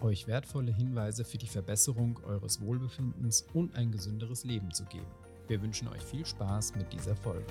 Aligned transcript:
euch 0.00 0.26
wertvolle 0.26 0.72
Hinweise 0.72 1.24
für 1.24 1.38
die 1.38 1.46
Verbesserung 1.46 2.18
eures 2.24 2.60
Wohlbefindens 2.60 3.42
und 3.54 3.74
ein 3.74 3.90
gesünderes 3.90 4.44
Leben 4.44 4.72
zu 4.72 4.84
geben. 4.84 5.10
Wir 5.48 5.62
wünschen 5.62 5.88
euch 5.88 6.02
viel 6.02 6.26
Spaß 6.26 6.74
mit 6.74 6.92
dieser 6.92 7.16
Folge. 7.16 7.46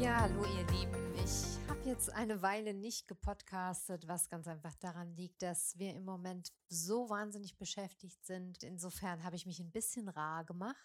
Ja, 0.00 0.20
hallo 0.20 0.44
ihr 0.44 0.66
Lieben. 0.78 1.14
Ich 1.24 1.58
habe 1.68 1.80
jetzt 1.88 2.12
eine 2.12 2.42
Weile 2.42 2.74
nicht 2.74 3.08
gepodcastet, 3.08 4.06
was 4.06 4.28
ganz 4.28 4.46
einfach 4.46 4.74
daran 4.76 5.14
liegt, 5.16 5.42
dass 5.42 5.78
wir 5.78 5.94
im 5.94 6.04
Moment 6.04 6.52
so 6.68 7.08
wahnsinnig 7.08 7.56
beschäftigt 7.56 8.24
sind. 8.24 8.62
Insofern 8.62 9.24
habe 9.24 9.36
ich 9.36 9.46
mich 9.46 9.58
ein 9.60 9.72
bisschen 9.72 10.08
rar 10.08 10.44
gemacht. 10.44 10.76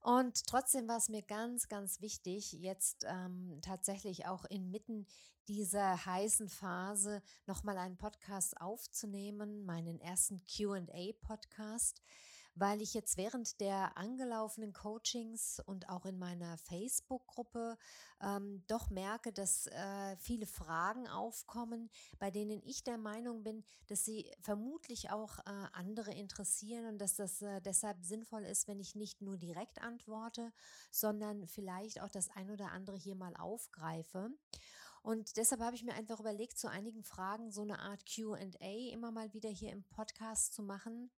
Und 0.00 0.46
trotzdem 0.46 0.86
war 0.86 0.98
es 0.98 1.08
mir 1.08 1.22
ganz, 1.22 1.68
ganz 1.68 2.02
wichtig, 2.02 2.52
jetzt 2.52 3.06
ähm, 3.08 3.58
tatsächlich 3.62 4.26
auch 4.26 4.44
inmitten 4.44 5.06
dieser 5.48 6.04
heißen 6.06 6.48
Phase 6.48 7.22
nochmal 7.46 7.78
einen 7.78 7.96
Podcast 7.96 8.60
aufzunehmen, 8.60 9.64
meinen 9.64 10.00
ersten 10.00 10.40
QA-Podcast, 10.46 12.02
weil 12.54 12.80
ich 12.80 12.94
jetzt 12.94 13.16
während 13.16 13.60
der 13.60 13.96
angelaufenen 13.98 14.72
Coachings 14.72 15.60
und 15.66 15.88
auch 15.88 16.06
in 16.06 16.18
meiner 16.18 16.56
Facebook-Gruppe 16.58 17.76
ähm, 18.22 18.62
doch 18.68 18.90
merke, 18.90 19.32
dass 19.32 19.66
äh, 19.66 20.16
viele 20.18 20.46
Fragen 20.46 21.08
aufkommen, 21.08 21.90
bei 22.18 22.30
denen 22.30 22.62
ich 22.64 22.84
der 22.84 22.96
Meinung 22.96 23.42
bin, 23.42 23.64
dass 23.88 24.04
sie 24.04 24.30
vermutlich 24.40 25.10
auch 25.10 25.40
äh, 25.40 25.42
andere 25.72 26.12
interessieren 26.14 26.86
und 26.86 26.98
dass 26.98 27.16
das 27.16 27.42
äh, 27.42 27.60
deshalb 27.60 28.04
sinnvoll 28.04 28.44
ist, 28.44 28.68
wenn 28.68 28.78
ich 28.78 28.94
nicht 28.94 29.20
nur 29.20 29.36
direkt 29.36 29.82
antworte, 29.82 30.52
sondern 30.90 31.48
vielleicht 31.48 32.00
auch 32.00 32.08
das 32.08 32.30
ein 32.30 32.50
oder 32.50 32.70
andere 32.70 32.96
hier 32.96 33.16
mal 33.16 33.34
aufgreife. 33.36 34.30
Und 35.04 35.36
deshalb 35.36 35.60
habe 35.60 35.76
ich 35.76 35.84
mir 35.84 35.92
einfach 35.92 36.18
überlegt, 36.18 36.56
zu 36.56 36.66
einigen 36.66 37.04
Fragen 37.04 37.50
so 37.52 37.60
eine 37.60 37.80
Art 37.80 38.06
QA 38.06 38.38
immer 38.90 39.10
mal 39.10 39.34
wieder 39.34 39.50
hier 39.50 39.70
im 39.70 39.84
Podcast 39.84 40.54
zu 40.54 40.62
machen. 40.62 41.10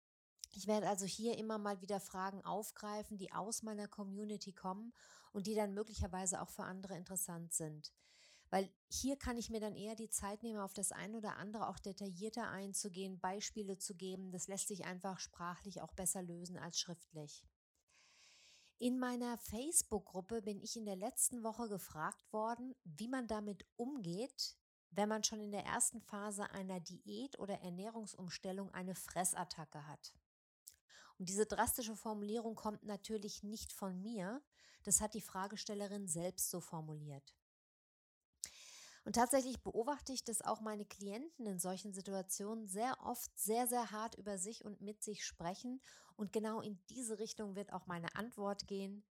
Ich 0.50 0.66
werde 0.66 0.88
also 0.88 1.06
hier 1.06 1.38
immer 1.38 1.56
mal 1.58 1.80
wieder 1.80 2.00
Fragen 2.00 2.44
aufgreifen, 2.44 3.16
die 3.16 3.30
aus 3.30 3.62
meiner 3.62 3.86
Community 3.86 4.52
kommen 4.52 4.92
und 5.32 5.46
die 5.46 5.54
dann 5.54 5.72
möglicherweise 5.72 6.42
auch 6.42 6.50
für 6.50 6.64
andere 6.64 6.96
interessant 6.96 7.54
sind. 7.54 7.92
Weil 8.50 8.68
hier 8.88 9.16
kann 9.16 9.38
ich 9.38 9.50
mir 9.50 9.60
dann 9.60 9.76
eher 9.76 9.94
die 9.94 10.10
Zeit 10.10 10.42
nehmen, 10.42 10.58
auf 10.58 10.74
das 10.74 10.90
ein 10.90 11.14
oder 11.14 11.36
andere 11.36 11.68
auch 11.68 11.78
detaillierter 11.78 12.48
einzugehen, 12.48 13.20
Beispiele 13.20 13.78
zu 13.78 13.94
geben. 13.94 14.32
Das 14.32 14.48
lässt 14.48 14.66
sich 14.66 14.84
einfach 14.84 15.20
sprachlich 15.20 15.80
auch 15.80 15.92
besser 15.92 16.22
lösen 16.22 16.58
als 16.58 16.80
schriftlich. 16.80 17.44
In 18.78 18.98
meiner 18.98 19.38
Facebook-Gruppe 19.38 20.42
bin 20.42 20.60
ich 20.60 20.76
in 20.76 20.84
der 20.84 20.96
letzten 20.96 21.42
Woche 21.42 21.66
gefragt 21.66 22.30
worden, 22.30 22.74
wie 22.84 23.08
man 23.08 23.26
damit 23.26 23.64
umgeht, 23.76 24.54
wenn 24.90 25.08
man 25.08 25.24
schon 25.24 25.40
in 25.40 25.50
der 25.50 25.64
ersten 25.64 26.02
Phase 26.02 26.50
einer 26.50 26.78
Diät 26.80 27.38
oder 27.38 27.62
Ernährungsumstellung 27.62 28.70
eine 28.74 28.94
Fressattacke 28.94 29.86
hat. 29.86 30.12
Und 31.18 31.30
diese 31.30 31.46
drastische 31.46 31.96
Formulierung 31.96 32.54
kommt 32.54 32.82
natürlich 32.82 33.42
nicht 33.42 33.72
von 33.72 34.02
mir, 34.02 34.42
das 34.82 35.00
hat 35.00 35.14
die 35.14 35.22
Fragestellerin 35.22 36.06
selbst 36.06 36.50
so 36.50 36.60
formuliert. 36.60 37.34
Und 39.06 39.14
tatsächlich 39.14 39.62
beobachte 39.62 40.12
ich, 40.12 40.24
dass 40.24 40.42
auch 40.42 40.60
meine 40.60 40.84
Klienten 40.84 41.46
in 41.46 41.60
solchen 41.60 41.92
Situationen 41.92 42.66
sehr 42.66 42.98
oft 43.04 43.30
sehr, 43.38 43.68
sehr 43.68 43.92
hart 43.92 44.16
über 44.16 44.36
sich 44.36 44.64
und 44.64 44.80
mit 44.80 45.04
sich 45.04 45.24
sprechen. 45.24 45.80
Und 46.16 46.32
genau 46.32 46.60
in 46.60 46.76
diese 46.90 47.20
Richtung 47.20 47.54
wird 47.54 47.72
auch 47.72 47.86
meine 47.86 48.12
Antwort 48.16 48.66
gehen. 48.66 49.04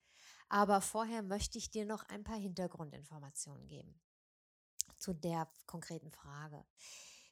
Aber 0.49 0.81
vorher 0.81 1.23
möchte 1.23 1.59
ich 1.59 1.71
dir 1.71 1.87
noch 1.87 2.03
ein 2.09 2.25
paar 2.25 2.37
Hintergrundinformationen 2.37 3.69
geben 3.69 3.95
zu 4.97 5.15
der 5.15 5.49
konkreten 5.67 6.11
Frage. 6.11 6.65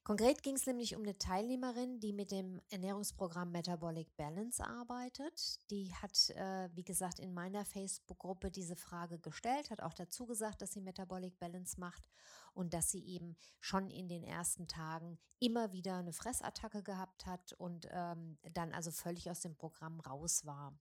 Konkret 0.05 0.43
ging 0.43 0.57
es 0.57 0.67
nämlich 0.67 0.97
um 0.97 1.03
eine 1.03 1.17
Teilnehmerin, 1.17 2.01
die 2.01 2.13
mit 2.13 2.33
dem 2.33 2.61
Ernährungsprogramm 2.71 3.53
Metabolic 3.53 4.17
Balance 4.17 4.65
arbeitet. 4.65 5.61
Die 5.71 5.95
hat, 5.95 6.31
äh, 6.31 6.69
wie 6.75 6.83
gesagt, 6.83 7.21
in 7.21 7.33
meiner 7.33 7.65
Facebook-Gruppe 7.65 8.51
diese 8.51 8.75
Frage 8.75 9.21
gestellt, 9.21 9.71
hat 9.71 9.81
auch 9.81 9.95
dazu 9.95 10.27
gesagt, 10.27 10.61
dass 10.61 10.73
sie 10.73 10.81
Metabolic 10.81 11.39
Balance 11.39 11.79
macht 11.79 12.09
und 12.53 12.75
dass 12.75 12.91
sie 12.91 13.07
eben 13.07 13.37
schon 13.61 13.91
in 13.91 14.09
den 14.09 14.25
ersten 14.25 14.67
Tagen 14.67 15.21
immer 15.39 15.73
wieder 15.73 15.99
eine 15.99 16.13
Fressattacke 16.13 16.83
gehabt 16.83 17.25
hat 17.25 17.53
und 17.53 17.87
ähm, 17.93 18.39
dann 18.55 18.73
also 18.75 18.91
völlig 18.91 19.31
aus 19.31 19.39
dem 19.39 19.55
Programm 19.55 20.01
raus 20.01 20.45
war. 20.45 20.77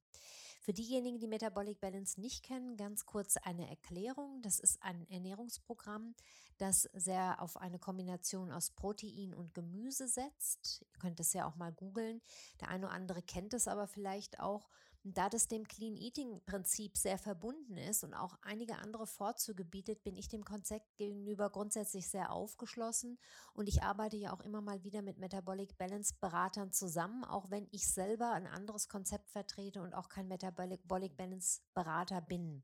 Für 0.64 0.74
diejenigen, 0.74 1.18
die 1.18 1.28
Metabolic 1.28 1.80
Balance 1.80 2.22
nicht 2.22 2.44
kennen, 2.44 2.78
ganz 2.78 3.08
kurz 3.08 3.36
eine 3.36 3.68
Erklärung. 3.68 4.44
Das 4.44 4.60
ist 4.60 4.84
ein 4.84 5.10
Ernährungsprogramm, 5.10 6.14
das 6.60 6.84
sehr 6.94 7.42
auf 7.42 7.58
eine 7.58 7.80
Kombination 7.80 8.52
aus 8.52 8.70
Protein 8.70 9.34
und 9.34 9.56
Gemüse 9.56 10.08
setzt. 10.08 10.86
Ihr 10.94 11.00
könnt 11.00 11.20
es 11.20 11.34
ja 11.34 11.48
auch 11.48 11.56
mal 11.56 11.72
googeln. 11.72 12.22
Der 12.60 12.68
eine 12.70 12.86
oder 12.86 12.94
andere 12.94 13.24
kennt 13.24 13.56
es 13.56 13.68
aber 13.68 13.88
vielleicht 13.88 14.40
auch. 14.40 14.70
Da 15.04 15.30
das 15.30 15.48
dem 15.48 15.68
Clean 15.68 15.98
Eating 15.98 16.42
Prinzip 16.46 16.96
sehr 16.96 17.18
verbunden 17.18 17.76
ist 17.76 18.04
und 18.04 18.14
auch 18.14 18.38
einige 18.44 18.76
andere 18.78 19.08
Vorzüge 19.08 19.66
bietet, 19.66 20.04
bin 20.04 20.16
ich 20.16 20.30
dem 20.30 20.46
Konzept 20.46 20.96
gegenüber 20.98 21.50
grundsätzlich 21.50 22.08
sehr 22.08 22.32
aufgeschlossen 22.32 23.18
und 23.54 23.68
ich 23.68 23.82
arbeite 23.82 24.18
ja 24.18 24.32
auch 24.32 24.42
immer 24.42 24.62
mal 24.62 24.84
wieder 24.84 25.02
mit 25.02 25.18
Metabolic 25.18 25.76
Balance 25.80 26.14
Beratern 26.22 26.72
zusammen, 26.72 27.24
auch 27.24 27.50
wenn 27.50 27.68
ich 27.72 27.92
selber 27.92 28.32
ein 28.34 28.46
anderes 28.46 28.90
Konzept 28.90 29.32
vertrete 29.32 29.82
und 29.82 29.96
auch 29.96 30.08
kein 30.08 30.28
Metabolic 30.28 30.86
Balance 31.18 31.62
Berater 31.74 32.22
bin. 32.22 32.64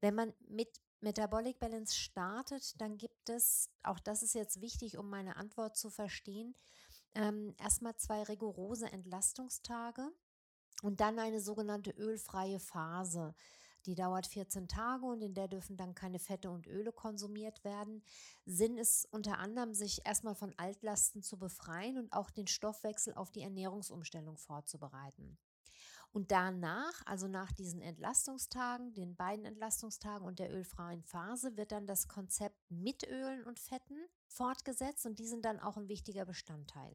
Wenn 0.00 0.14
man 0.14 0.32
mit 0.48 0.80
Metabolic 1.00 1.58
Balance 1.58 1.94
startet, 1.94 2.80
dann 2.80 2.96
gibt 2.96 3.28
es, 3.28 3.70
auch 3.82 3.98
das 3.98 4.22
ist 4.22 4.34
jetzt 4.34 4.62
wichtig, 4.62 4.96
um 4.96 5.10
meine 5.10 5.36
Antwort 5.36 5.76
zu 5.76 5.90
verstehen, 5.90 6.54
ähm, 7.14 7.54
erstmal 7.58 7.94
zwei 7.96 8.22
rigorose 8.22 8.90
Entlastungstage 8.90 10.10
und 10.82 11.00
dann 11.00 11.18
eine 11.18 11.40
sogenannte 11.40 11.92
ölfreie 11.92 12.58
Phase. 12.58 13.34
Die 13.86 13.94
dauert 13.94 14.26
14 14.26 14.68
Tage 14.68 15.06
und 15.06 15.22
in 15.22 15.34
der 15.34 15.48
dürfen 15.48 15.76
dann 15.76 15.94
keine 15.94 16.18
Fette 16.18 16.50
und 16.50 16.66
Öle 16.66 16.92
konsumiert 16.92 17.64
werden. 17.64 18.04
Sinn 18.44 18.76
ist 18.76 19.08
unter 19.12 19.38
anderem, 19.38 19.74
sich 19.74 20.06
erstmal 20.06 20.34
von 20.34 20.52
Altlasten 20.56 21.22
zu 21.22 21.38
befreien 21.38 21.98
und 21.98 22.12
auch 22.12 22.30
den 22.30 22.46
Stoffwechsel 22.46 23.14
auf 23.14 23.30
die 23.30 23.42
Ernährungsumstellung 23.42 24.36
vorzubereiten. 24.36 25.38
Und 26.12 26.30
danach, 26.30 27.02
also 27.06 27.26
nach 27.26 27.52
diesen 27.52 27.80
Entlastungstagen, 27.80 28.92
den 28.92 29.16
beiden 29.16 29.46
Entlastungstagen 29.46 30.26
und 30.26 30.38
der 30.38 30.52
ölfreien 30.52 31.02
Phase, 31.02 31.56
wird 31.56 31.72
dann 31.72 31.86
das 31.86 32.06
Konzept 32.06 32.70
mit 32.70 33.08
Ölen 33.08 33.44
und 33.44 33.58
Fetten 33.58 33.98
fortgesetzt 34.28 35.06
und 35.06 35.18
die 35.18 35.26
sind 35.26 35.44
dann 35.44 35.58
auch 35.58 35.78
ein 35.78 35.88
wichtiger 35.88 36.26
Bestandteil. 36.26 36.94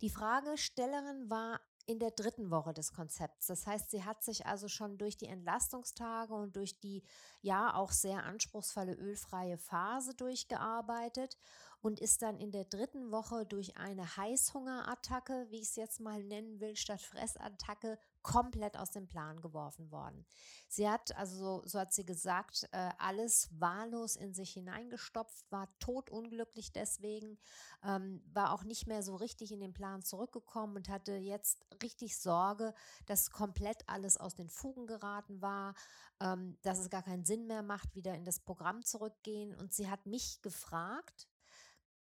Die 0.00 0.10
Fragestellerin 0.10 1.28
war 1.30 1.60
in 1.86 1.98
der 1.98 2.10
dritten 2.10 2.50
Woche 2.50 2.72
des 2.72 2.92
Konzepts. 2.92 3.46
Das 3.46 3.66
heißt, 3.66 3.90
sie 3.90 4.04
hat 4.04 4.22
sich 4.22 4.46
also 4.46 4.68
schon 4.68 4.98
durch 4.98 5.16
die 5.16 5.26
Entlastungstage 5.26 6.34
und 6.34 6.56
durch 6.56 6.80
die 6.80 7.02
ja 7.42 7.74
auch 7.74 7.92
sehr 7.92 8.24
anspruchsvolle 8.24 8.94
ölfreie 8.94 9.58
Phase 9.58 10.14
durchgearbeitet 10.14 11.36
und 11.82 12.00
ist 12.00 12.22
dann 12.22 12.38
in 12.38 12.50
der 12.50 12.64
dritten 12.64 13.10
Woche 13.10 13.44
durch 13.44 13.76
eine 13.76 14.16
Heißhungerattacke, 14.16 15.46
wie 15.50 15.56
ich 15.56 15.68
es 15.68 15.76
jetzt 15.76 16.00
mal 16.00 16.22
nennen 16.22 16.58
will, 16.60 16.76
statt 16.76 17.02
Fressattacke, 17.02 17.98
komplett 18.24 18.76
aus 18.76 18.90
dem 18.90 19.06
Plan 19.06 19.40
geworfen 19.40 19.92
worden. 19.92 20.26
Sie 20.66 20.88
hat, 20.88 21.14
also 21.14 21.62
so 21.66 21.78
hat 21.78 21.92
sie 21.92 22.04
gesagt, 22.04 22.66
äh, 22.72 22.90
alles 22.98 23.48
wahllos 23.60 24.16
in 24.16 24.34
sich 24.34 24.54
hineingestopft, 24.54 25.44
war 25.52 25.68
totunglücklich 25.78 26.72
deswegen, 26.72 27.38
ähm, 27.84 28.24
war 28.32 28.52
auch 28.52 28.64
nicht 28.64 28.88
mehr 28.88 29.02
so 29.02 29.14
richtig 29.14 29.52
in 29.52 29.60
den 29.60 29.74
Plan 29.74 30.02
zurückgekommen 30.02 30.74
und 30.74 30.88
hatte 30.88 31.12
jetzt 31.12 31.64
richtig 31.82 32.18
Sorge, 32.18 32.74
dass 33.06 33.30
komplett 33.30 33.88
alles 33.88 34.16
aus 34.16 34.34
den 34.34 34.48
Fugen 34.48 34.86
geraten 34.86 35.40
war, 35.42 35.74
ähm, 36.18 36.56
dass 36.62 36.78
es 36.78 36.90
gar 36.90 37.02
keinen 37.02 37.26
Sinn 37.26 37.46
mehr 37.46 37.62
macht, 37.62 37.94
wieder 37.94 38.14
in 38.14 38.24
das 38.24 38.40
Programm 38.40 38.82
zurückgehen. 38.84 39.54
Und 39.54 39.74
sie 39.74 39.90
hat 39.90 40.06
mich 40.06 40.40
gefragt, 40.40 41.28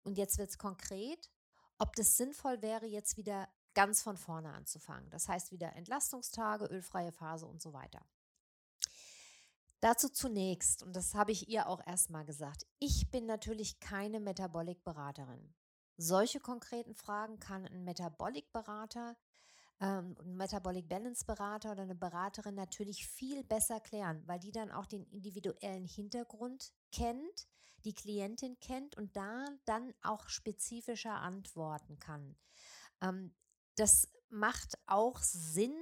und 0.04 0.16
jetzt 0.16 0.38
wird 0.38 0.50
es 0.50 0.58
konkret, 0.58 1.32
ob 1.78 1.96
das 1.96 2.16
sinnvoll 2.16 2.62
wäre, 2.62 2.86
jetzt 2.86 3.16
wieder 3.16 3.48
ganz 3.76 4.02
von 4.02 4.16
vorne 4.16 4.54
anzufangen. 4.54 5.10
Das 5.10 5.28
heißt 5.28 5.52
wieder 5.52 5.76
Entlastungstage, 5.76 6.64
ölfreie 6.64 7.12
Phase 7.12 7.46
und 7.46 7.60
so 7.60 7.74
weiter. 7.74 8.00
Dazu 9.80 10.08
zunächst, 10.08 10.82
und 10.82 10.96
das 10.96 11.14
habe 11.14 11.32
ich 11.32 11.48
ihr 11.48 11.68
auch 11.68 11.86
erstmal 11.86 12.24
gesagt, 12.24 12.66
ich 12.78 13.10
bin 13.10 13.26
natürlich 13.26 13.78
keine 13.78 14.18
Metabolik-Beraterin. 14.18 15.54
Solche 15.98 16.40
konkreten 16.40 16.94
Fragen 16.94 17.38
kann 17.38 17.66
ein 17.66 17.84
Metabolik-Berater, 17.84 19.14
ähm, 19.80 20.16
ein 20.20 20.36
Metabolic 20.36 20.88
Balance-Berater 20.88 21.72
oder 21.72 21.82
eine 21.82 21.94
Beraterin 21.94 22.54
natürlich 22.54 23.06
viel 23.06 23.44
besser 23.44 23.78
klären, 23.80 24.22
weil 24.26 24.38
die 24.38 24.52
dann 24.52 24.70
auch 24.70 24.86
den 24.86 25.04
individuellen 25.04 25.84
Hintergrund 25.84 26.72
kennt, 26.92 27.46
die 27.84 27.94
Klientin 27.94 28.58
kennt 28.60 28.96
und 28.96 29.14
da 29.16 29.44
dann 29.66 29.92
auch 30.02 30.30
spezifischer 30.30 31.16
antworten 31.16 31.98
kann. 31.98 32.36
Ähm, 33.02 33.34
das 33.76 34.08
macht 34.28 34.78
auch 34.86 35.20
Sinn, 35.20 35.74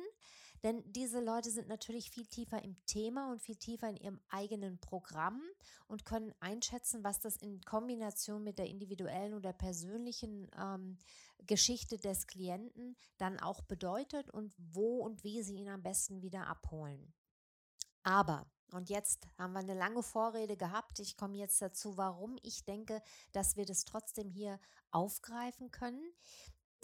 denn 0.62 0.82
diese 0.92 1.20
Leute 1.20 1.50
sind 1.50 1.68
natürlich 1.68 2.10
viel 2.10 2.26
tiefer 2.26 2.62
im 2.62 2.76
Thema 2.86 3.30
und 3.30 3.42
viel 3.42 3.56
tiefer 3.56 3.90
in 3.90 3.96
ihrem 3.96 4.20
eigenen 4.30 4.78
Programm 4.80 5.42
und 5.88 6.06
können 6.06 6.32
einschätzen, 6.40 7.04
was 7.04 7.20
das 7.20 7.36
in 7.36 7.60
Kombination 7.62 8.42
mit 8.42 8.58
der 8.58 8.66
individuellen 8.66 9.34
oder 9.34 9.52
persönlichen 9.52 10.50
ähm, 10.58 10.98
Geschichte 11.46 11.98
des 11.98 12.26
Klienten 12.26 12.96
dann 13.18 13.38
auch 13.40 13.60
bedeutet 13.62 14.30
und 14.30 14.54
wo 14.56 15.02
und 15.04 15.22
wie 15.22 15.42
sie 15.42 15.56
ihn 15.56 15.68
am 15.68 15.82
besten 15.82 16.22
wieder 16.22 16.46
abholen. 16.46 17.12
Aber 18.02 18.46
und 18.72 18.90
jetzt 18.90 19.28
haben 19.38 19.52
wir 19.52 19.60
eine 19.60 19.74
lange 19.74 20.02
Vorrede 20.02 20.56
gehabt. 20.56 20.98
Ich 20.98 21.16
komme 21.16 21.36
jetzt 21.36 21.62
dazu, 21.62 21.96
warum 21.96 22.38
ich 22.42 22.64
denke, 22.64 23.02
dass 23.32 23.56
wir 23.56 23.66
das 23.66 23.84
trotzdem 23.84 24.30
hier 24.30 24.58
aufgreifen 24.90 25.70
können. 25.70 26.02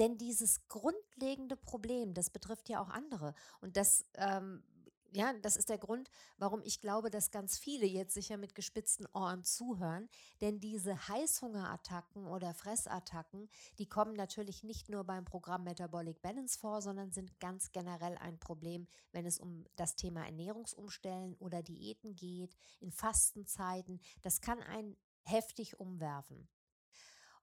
Denn 0.01 0.17
dieses 0.17 0.67
grundlegende 0.69 1.57
Problem, 1.57 2.15
das 2.15 2.31
betrifft 2.31 2.71
ja 2.71 2.81
auch 2.81 2.89
andere. 2.89 3.35
Und 3.61 3.77
das, 3.77 4.07
ähm, 4.15 4.65
ja, 5.13 5.35
das 5.43 5.57
ist 5.57 5.69
der 5.69 5.77
Grund, 5.77 6.11
warum 6.39 6.63
ich 6.63 6.81
glaube, 6.81 7.11
dass 7.11 7.31
ganz 7.31 7.59
viele 7.59 7.85
jetzt 7.85 8.15
sicher 8.15 8.39
mit 8.39 8.55
gespitzten 8.55 9.07
Ohren 9.13 9.45
zuhören. 9.45 10.09
Denn 10.41 10.59
diese 10.59 11.09
Heißhungerattacken 11.09 12.27
oder 12.27 12.55
Fressattacken, 12.55 13.51
die 13.79 13.91
kommen 13.91 14.15
natürlich 14.15 14.63
nicht 14.65 14.89
nur 14.89 15.05
beim 15.05 15.27
Programm 15.27 15.65
Metabolic 15.65 16.23
Balance 16.23 16.59
vor, 16.59 16.81
sondern 16.81 17.13
sind 17.13 17.39
ganz 17.39 17.71
generell 17.71 18.17
ein 18.19 18.39
Problem, 18.39 18.87
wenn 19.13 19.27
es 19.27 19.39
um 19.39 19.67
das 19.77 19.97
Thema 19.97 20.25
Ernährungsumstellen 20.25 21.35
oder 21.37 21.63
Diäten 21.63 22.17
geht, 22.17 22.57
in 22.81 22.91
Fastenzeiten. 22.91 24.01
Das 24.23 24.41
kann 24.41 24.63
einen 24.63 24.97
heftig 25.25 25.79
umwerfen. 25.79 26.49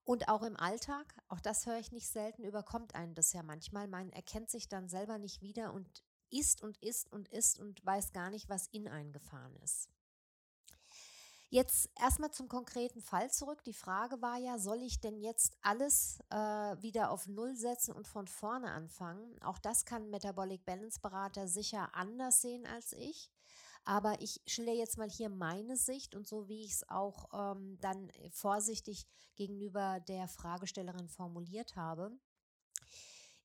Und 0.08 0.30
auch 0.30 0.44
im 0.44 0.56
Alltag, 0.56 1.14
auch 1.28 1.42
das 1.42 1.66
höre 1.66 1.80
ich 1.80 1.92
nicht 1.92 2.08
selten, 2.08 2.46
überkommt 2.46 2.96
einen 2.96 3.14
das 3.14 3.34
ja 3.34 3.44
manchmal. 3.44 3.90
Man 3.90 4.10
erkennt 4.14 4.50
sich 4.50 4.70
dann 4.70 4.88
selber 4.88 5.18
nicht 5.18 5.42
wieder 5.42 5.74
und 5.74 6.02
isst 6.30 6.62
und 6.64 6.78
isst 6.78 7.12
und 7.12 7.28
isst 7.28 7.60
und 7.60 7.86
weiß 7.86 8.14
gar 8.14 8.30
nicht, 8.30 8.48
was 8.48 8.68
in 8.68 8.88
einen 8.88 9.12
gefahren 9.12 9.54
ist. 9.58 9.90
Jetzt 11.50 11.90
erstmal 12.00 12.32
zum 12.32 12.48
konkreten 12.48 13.02
Fall 13.02 13.30
zurück. 13.32 13.66
Die 13.66 13.74
Frage 13.74 14.22
war 14.22 14.38
ja, 14.38 14.60
soll 14.60 14.82
ich 14.82 15.02
denn 15.02 15.20
jetzt 15.20 15.58
alles 15.62 16.22
äh, 16.30 16.36
wieder 16.36 17.12
auf 17.12 17.28
Null 17.28 17.58
setzen 17.58 17.92
und 17.94 18.08
von 18.08 18.28
vorne 18.28 18.72
anfangen? 18.72 19.38
Auch 19.42 19.60
das 19.60 19.84
kann 19.84 20.10
Metabolic 20.10 20.64
Balance 20.64 21.02
Berater 21.02 21.50
sicher 21.50 21.94
anders 21.94 22.42
sehen 22.42 22.66
als 22.66 22.94
ich. 22.94 23.30
Aber 23.88 24.22
ich 24.22 24.42
schilder 24.46 24.74
jetzt 24.74 24.98
mal 24.98 25.10
hier 25.10 25.30
meine 25.30 25.78
Sicht 25.78 26.14
und 26.14 26.28
so, 26.28 26.50
wie 26.50 26.66
ich 26.66 26.74
es 26.74 26.90
auch 26.90 27.30
ähm, 27.32 27.78
dann 27.80 28.12
vorsichtig 28.32 29.08
gegenüber 29.38 30.02
der 30.02 30.28
Fragestellerin 30.28 31.08
formuliert 31.08 31.78
habe. 31.78 32.12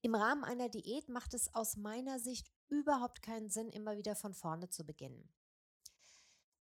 Im 0.00 0.16
Rahmen 0.16 0.42
einer 0.42 0.68
Diät 0.68 1.08
macht 1.08 1.32
es 1.34 1.54
aus 1.54 1.76
meiner 1.76 2.18
Sicht 2.18 2.50
überhaupt 2.68 3.22
keinen 3.22 3.50
Sinn, 3.50 3.68
immer 3.68 3.96
wieder 3.96 4.16
von 4.16 4.34
vorne 4.34 4.68
zu 4.68 4.84
beginnen. 4.84 5.28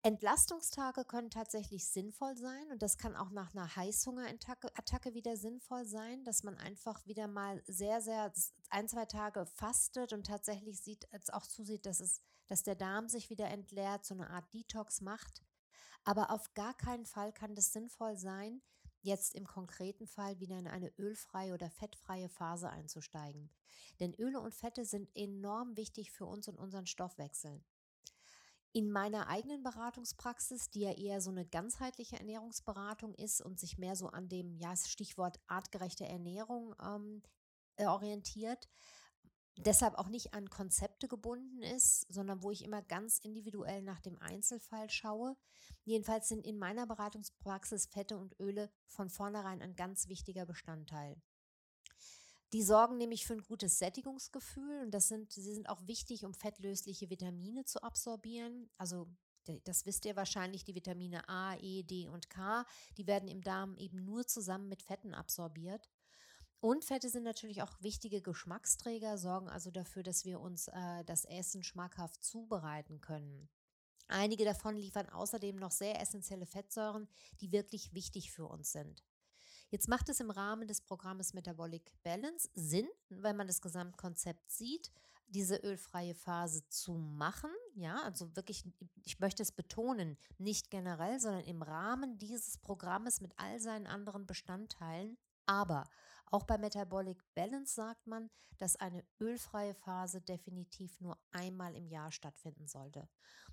Entlastungstage 0.05 1.07
können 1.07 1.31
tatsächlich 1.31 1.89
sinnvoll 1.89 2.37
sein 2.37 2.71
und 2.71 2.83
das 2.83 2.99
kann 2.99 3.17
auch 3.17 3.31
nach 3.31 3.55
einer 3.55 3.75
Heißhungerattacke 3.75 5.15
wieder 5.15 5.39
sinnvoll 5.39 5.87
sein, 5.87 6.25
dass 6.25 6.43
man 6.43 6.59
einfach 6.59 7.07
wieder 7.07 7.27
mal 7.27 7.63
sehr, 7.67 8.03
sehr 8.03 8.31
ein, 8.69 8.87
zwei 8.87 9.07
Tage 9.07 9.47
fastet 9.47 10.13
und 10.13 10.27
tatsächlich 10.27 10.79
sieht, 10.83 11.09
auch 11.33 11.47
zusieht, 11.47 11.87
dass 11.87 12.01
es 12.01 12.21
dass 12.47 12.63
der 12.63 12.75
Darm 12.75 13.09
sich 13.09 13.31
wieder 13.31 13.49
entleert, 13.49 14.05
so 14.05 14.15
eine 14.15 14.29
Art 14.29 14.53
Detox 14.53 15.01
macht. 15.01 15.43
Aber 16.05 16.31
auf 16.31 16.53
gar 16.53 16.75
keinen 16.75 17.07
Fall 17.07 17.33
kann 17.33 17.55
das 17.55 17.73
sinnvoll 17.73 18.19
sein, 18.19 18.61
jetzt 19.01 19.35
im 19.35 19.47
konkreten 19.47 20.07
Fall 20.07 20.39
wieder 20.41 20.59
in 20.59 20.67
eine 20.67 20.93
ölfreie 20.99 21.55
oder 21.55 21.71
fettfreie 21.71 22.29
Phase 22.29 22.69
einzusteigen. 22.69 23.51
Denn 24.01 24.15
Öle 24.15 24.41
und 24.41 24.55
Fette 24.55 24.85
sind 24.85 25.11
enorm 25.15 25.77
wichtig 25.77 26.11
für 26.11 26.27
uns 26.27 26.49
und 26.49 26.59
unseren 26.59 26.87
Stoffwechsel. 26.87 27.63
In 28.77 28.91
meiner 28.91 29.29
eigenen 29.29 29.63
Beratungspraxis, 29.63 30.69
die 30.69 30.81
ja 30.81 30.91
eher 30.91 31.21
so 31.21 31.31
eine 31.31 31.47
ganzheitliche 31.47 32.19
Ernährungsberatung 32.19 33.15
ist 33.15 33.41
und 33.41 33.61
sich 33.61 33.79
mehr 33.79 33.95
so 33.95 34.09
an 34.09 34.29
dem 34.29 34.57
ja, 34.57 34.75
Stichwort 34.75 35.39
artgerechte 35.47 36.05
Ernährung 36.07 36.75
ähm, 36.83 37.23
orientiert, 37.79 38.69
deshalb 39.57 39.95
auch 39.95 40.09
nicht 40.09 40.35
an 40.35 40.51
Konzepte 40.51 41.07
gebunden 41.07 41.63
ist, 41.63 42.13
sondern 42.13 42.43
wo 42.43 42.51
ich 42.51 42.65
immer 42.65 42.83
ganz 42.83 43.19
individuell 43.19 43.81
nach 43.83 44.01
dem 44.01 44.19
Einzelfall 44.19 44.91
schaue. 44.91 45.37
Jedenfalls 45.85 46.27
sind 46.27 46.45
in 46.45 46.59
meiner 46.59 46.89
Beratungspraxis 46.89 47.87
Fette 47.87 48.19
und 48.19 48.35
Öle 48.41 48.73
von 48.87 49.09
vornherein 49.09 49.63
ein 49.63 49.77
ganz 49.77 50.09
wichtiger 50.09 50.47
Bestandteil. 50.47 51.23
Die 52.55 52.63
sorgen 52.63 52.99
nämlich 52.99 53.27
für 53.27 53.33
ein 53.33 53.43
gutes 53.43 53.81
Sättigungsgefühl 53.81 54.83
und 54.83 54.93
das 54.93 55.09
sind, 55.09 55.33
sie 55.33 55.43
sind 55.43 55.69
auch 55.69 55.89
wichtig, 55.89 56.25
um 56.25 56.33
fettlösliche 56.33 57.11
Vitamine 57.11 57.65
zu 57.65 57.83
absorbieren. 57.83 58.71
Also 58.79 59.09
das 59.65 59.87
wisst 59.87 60.05
ihr 60.05 60.15
wahrscheinlich, 60.15 60.63
die 60.63 60.77
Vitamine 60.77 61.29
A, 61.29 61.57
E, 61.57 61.83
D 61.83 62.09
und 62.09 62.31
K, 62.31 62.65
die 62.97 63.09
werden 63.09 63.29
im 63.29 63.43
Darm 63.43 63.77
eben 63.77 64.05
nur 64.05 64.29
zusammen 64.29 64.69
mit 64.69 64.83
Fetten 64.83 65.15
absorbiert. 65.15 65.91
Und 66.61 66.85
Fette 66.85 67.09
sind 67.09 67.25
natürlich 67.25 67.61
auch 67.61 67.73
wichtige 67.81 68.23
Geschmacksträger, 68.23 69.19
sorgen 69.19 69.49
also 69.49 69.73
dafür, 69.73 70.05
dass 70.05 70.25
wir 70.25 70.39
uns 70.39 70.69
äh, 70.69 71.05
das 71.07 71.25
Essen 71.25 71.65
schmackhaft 71.65 72.23
zubereiten 72.23 73.01
können. 73.01 73.49
Einige 74.07 74.45
davon 74.45 74.77
liefern 74.77 75.09
außerdem 75.09 75.57
noch 75.57 75.73
sehr 75.73 76.01
essentielle 76.01 76.47
Fettsäuren, 76.47 77.09
die 77.41 77.51
wirklich 77.51 77.95
wichtig 77.95 78.31
für 78.31 78.47
uns 78.47 78.71
sind. 78.71 79.03
Jetzt 79.75 79.89
macht 79.89 80.09
es 80.09 80.21
im 80.21 80.31
Rahmen 80.31 80.69
des 80.69 80.81
Programmes 80.81 81.35
Metabolic 81.35 81.91
Balance 82.05 82.49
Sinn, 82.55 82.87
wenn 83.09 83.35
man 83.35 83.49
das 83.49 83.61
Gesamtkonzept 83.61 84.49
sieht, 84.49 84.93
diese 85.27 85.57
ölfreie 85.57 86.15
Phase 86.15 86.65
zu 86.69 86.93
machen. 86.93 87.51
Ja, 87.75 88.01
also 88.05 88.37
wirklich, 88.37 88.65
ich 89.05 89.19
möchte 89.19 89.43
es 89.43 89.51
betonen, 89.51 90.17
nicht 90.39 90.71
generell, 90.71 91.19
sondern 91.19 91.43
im 91.43 91.61
Rahmen 91.61 92.19
dieses 92.19 92.57
Programmes 92.59 93.21
mit 93.21 93.33
all 93.37 93.59
seinen 93.59 93.89
anderen 93.89 94.27
Bestandteilen. 94.27 95.19
Aber 95.45 95.89
auch 96.27 96.45
bei 96.45 96.59
Metabolic 96.59 97.23
Balance 97.35 97.75
sagt 97.75 98.07
man, 98.07 98.31
dass 98.59 98.77
eine 98.77 99.05
ölfreie 99.21 99.75
Phase 99.75 100.21
definitiv 100.21 101.01
nur 101.01 101.19
einmal 101.33 101.75
im 101.75 101.89
Jahr 101.89 102.13
stattfinden 102.13 102.67
sollte. 102.67 103.09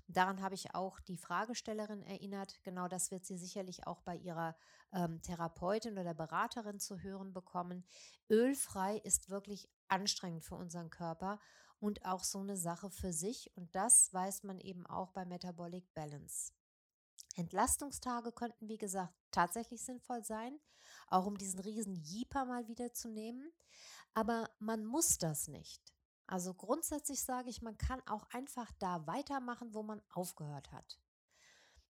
Daran 0.08 0.42
habe 0.42 0.54
ich 0.54 0.74
auch 0.74 1.00
die 1.00 1.16
Fragestellerin 1.16 2.02
erinnert. 2.02 2.62
Genau 2.62 2.88
das 2.88 3.10
wird 3.10 3.24
sie 3.24 3.36
sicherlich 3.36 3.86
auch 3.86 4.02
bei 4.02 4.16
ihrer 4.16 4.56
ähm, 4.92 5.22
Therapeutin 5.22 5.98
oder 5.98 6.14
Beraterin 6.14 6.80
zu 6.80 6.98
hören 6.98 7.32
bekommen. 7.32 7.84
Ölfrei 8.30 8.98
ist 8.98 9.30
wirklich 9.30 9.68
anstrengend 9.88 10.44
für 10.44 10.56
unseren 10.56 10.90
Körper 10.90 11.40
und 11.78 12.04
auch 12.04 12.24
so 12.24 12.40
eine 12.40 12.56
Sache 12.56 12.90
für 12.90 13.12
sich. 13.12 13.50
Und 13.56 13.74
das 13.74 14.12
weiß 14.12 14.42
man 14.44 14.58
eben 14.58 14.86
auch 14.86 15.12
bei 15.12 15.24
Metabolic 15.24 15.92
Balance. 15.94 16.52
Entlastungstage 17.36 18.32
könnten, 18.32 18.68
wie 18.68 18.78
gesagt, 18.78 19.14
tatsächlich 19.30 19.82
sinnvoll 19.82 20.24
sein, 20.24 20.60
auch 21.08 21.26
um 21.26 21.36
diesen 21.36 21.60
riesen 21.60 21.96
Jeeper 21.96 22.44
mal 22.44 22.68
wieder 22.68 22.92
zu 22.92 23.08
nehmen. 23.08 23.52
Aber 24.14 24.50
man 24.58 24.84
muss 24.84 25.18
das 25.18 25.48
nicht. 25.48 25.92
Also 26.26 26.54
grundsätzlich 26.54 27.22
sage 27.22 27.50
ich, 27.50 27.62
man 27.62 27.76
kann 27.76 28.00
auch 28.06 28.26
einfach 28.30 28.70
da 28.78 29.06
weitermachen, 29.06 29.74
wo 29.74 29.82
man 29.82 30.02
aufgehört 30.10 30.72
hat. 30.72 31.01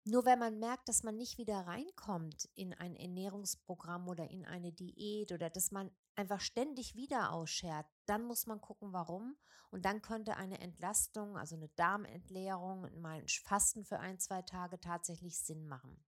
Nur 0.05 0.25
wenn 0.25 0.39
man 0.39 0.59
merkt, 0.59 0.89
dass 0.89 1.03
man 1.03 1.17
nicht 1.17 1.37
wieder 1.37 1.67
reinkommt 1.67 2.49
in 2.55 2.73
ein 2.73 2.97
Ernährungsprogramm 2.97 4.09
oder 4.09 4.31
in 4.31 4.47
eine 4.47 4.73
Diät 4.73 5.31
oder 5.31 5.51
dass 5.51 5.73
man 5.73 5.91
einfach 6.15 6.41
ständig 6.41 6.95
wieder 6.95 7.33
ausschert, 7.33 7.87
dann 8.07 8.25
muss 8.25 8.47
man 8.47 8.63
gucken, 8.63 8.95
warum. 8.95 9.37
Und 9.71 9.85
dann 9.85 10.01
könnte 10.01 10.37
eine 10.37 10.59
Entlastung, 10.61 11.37
also 11.37 11.55
eine 11.55 11.69
Darmentleerung, 11.69 12.89
mal 13.01 13.21
ein 13.21 13.29
Fasten 13.29 13.85
für 13.85 13.99
ein, 13.99 14.19
zwei 14.19 14.41
Tage 14.41 14.81
tatsächlich 14.81 15.39
Sinn 15.39 15.69
machen. 15.69 16.03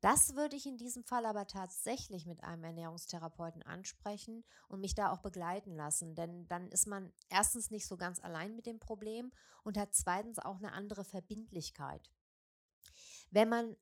Das 0.00 0.34
würde 0.34 0.56
ich 0.56 0.66
in 0.66 0.78
diesem 0.78 1.04
Fall 1.04 1.26
aber 1.26 1.46
tatsächlich 1.46 2.26
mit 2.26 2.42
einem 2.42 2.64
Ernährungstherapeuten 2.64 3.62
ansprechen 3.62 4.44
und 4.68 4.80
mich 4.80 4.96
da 4.96 5.12
auch 5.12 5.20
begleiten 5.20 5.76
lassen, 5.76 6.16
denn 6.16 6.48
dann 6.48 6.68
ist 6.70 6.88
man 6.88 7.12
erstens 7.28 7.70
nicht 7.70 7.86
so 7.86 7.96
ganz 7.96 8.18
allein 8.18 8.56
mit 8.56 8.66
dem 8.66 8.80
Problem 8.80 9.32
und 9.62 9.78
hat 9.78 9.94
zweitens 9.94 10.40
auch 10.40 10.56
eine 10.56 10.72
andere 10.72 11.04
Verbindlichkeit. 11.04 12.10
Wenn 13.32 13.48
man 13.48 13.76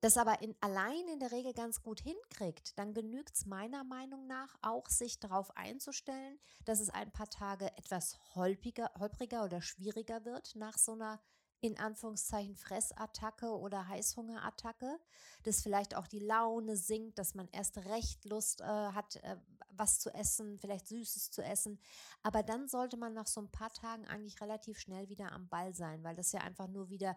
das 0.00 0.16
aber 0.16 0.42
in, 0.42 0.54
allein 0.60 1.08
in 1.08 1.18
der 1.18 1.32
Regel 1.32 1.52
ganz 1.54 1.82
gut 1.82 2.00
hinkriegt, 2.00 2.78
dann 2.78 2.94
genügt 2.94 3.34
es 3.34 3.46
meiner 3.46 3.82
Meinung 3.82 4.26
nach 4.26 4.54
auch, 4.62 4.88
sich 4.88 5.18
darauf 5.18 5.56
einzustellen, 5.56 6.38
dass 6.64 6.80
es 6.80 6.90
ein 6.90 7.10
paar 7.10 7.28
Tage 7.28 7.66
etwas 7.76 8.18
holpriger, 8.34 8.90
holpriger 8.98 9.44
oder 9.44 9.60
schwieriger 9.60 10.24
wird 10.24 10.54
nach 10.54 10.78
so 10.78 10.92
einer 10.92 11.20
in 11.60 11.76
Anführungszeichen 11.76 12.54
Fressattacke 12.54 13.50
oder 13.50 13.88
Heißhungerattacke, 13.88 15.00
dass 15.42 15.62
vielleicht 15.62 15.96
auch 15.96 16.06
die 16.06 16.20
Laune 16.20 16.76
sinkt, 16.76 17.18
dass 17.18 17.34
man 17.34 17.48
erst 17.50 17.78
recht 17.78 18.24
Lust 18.24 18.60
äh, 18.60 18.64
hat, 18.64 19.16
äh, 19.16 19.36
was 19.70 19.98
zu 19.98 20.14
essen, 20.14 20.58
vielleicht 20.58 20.86
Süßes 20.86 21.30
zu 21.32 21.42
essen. 21.42 21.80
Aber 22.22 22.44
dann 22.44 22.68
sollte 22.68 22.96
man 22.96 23.12
nach 23.12 23.26
so 23.26 23.40
ein 23.40 23.50
paar 23.50 23.72
Tagen 23.72 24.06
eigentlich 24.06 24.40
relativ 24.40 24.78
schnell 24.78 25.08
wieder 25.08 25.32
am 25.32 25.48
Ball 25.48 25.74
sein, 25.74 26.04
weil 26.04 26.14
das 26.14 26.30
ja 26.30 26.42
einfach 26.42 26.68
nur 26.68 26.90
wieder 26.90 27.16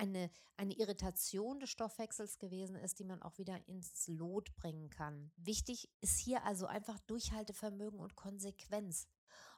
eine, 0.00 0.30
eine 0.56 0.74
Irritation 0.74 1.60
des 1.60 1.70
Stoffwechsels 1.70 2.38
gewesen 2.38 2.76
ist, 2.76 2.98
die 2.98 3.04
man 3.04 3.22
auch 3.22 3.38
wieder 3.38 3.56
ins 3.68 4.08
Lot 4.08 4.54
bringen 4.56 4.88
kann. 4.88 5.30
Wichtig 5.36 5.90
ist 6.00 6.18
hier 6.18 6.44
also 6.44 6.66
einfach 6.66 6.98
Durchhaltevermögen 7.00 8.00
und 8.00 8.16
Konsequenz. 8.16 9.06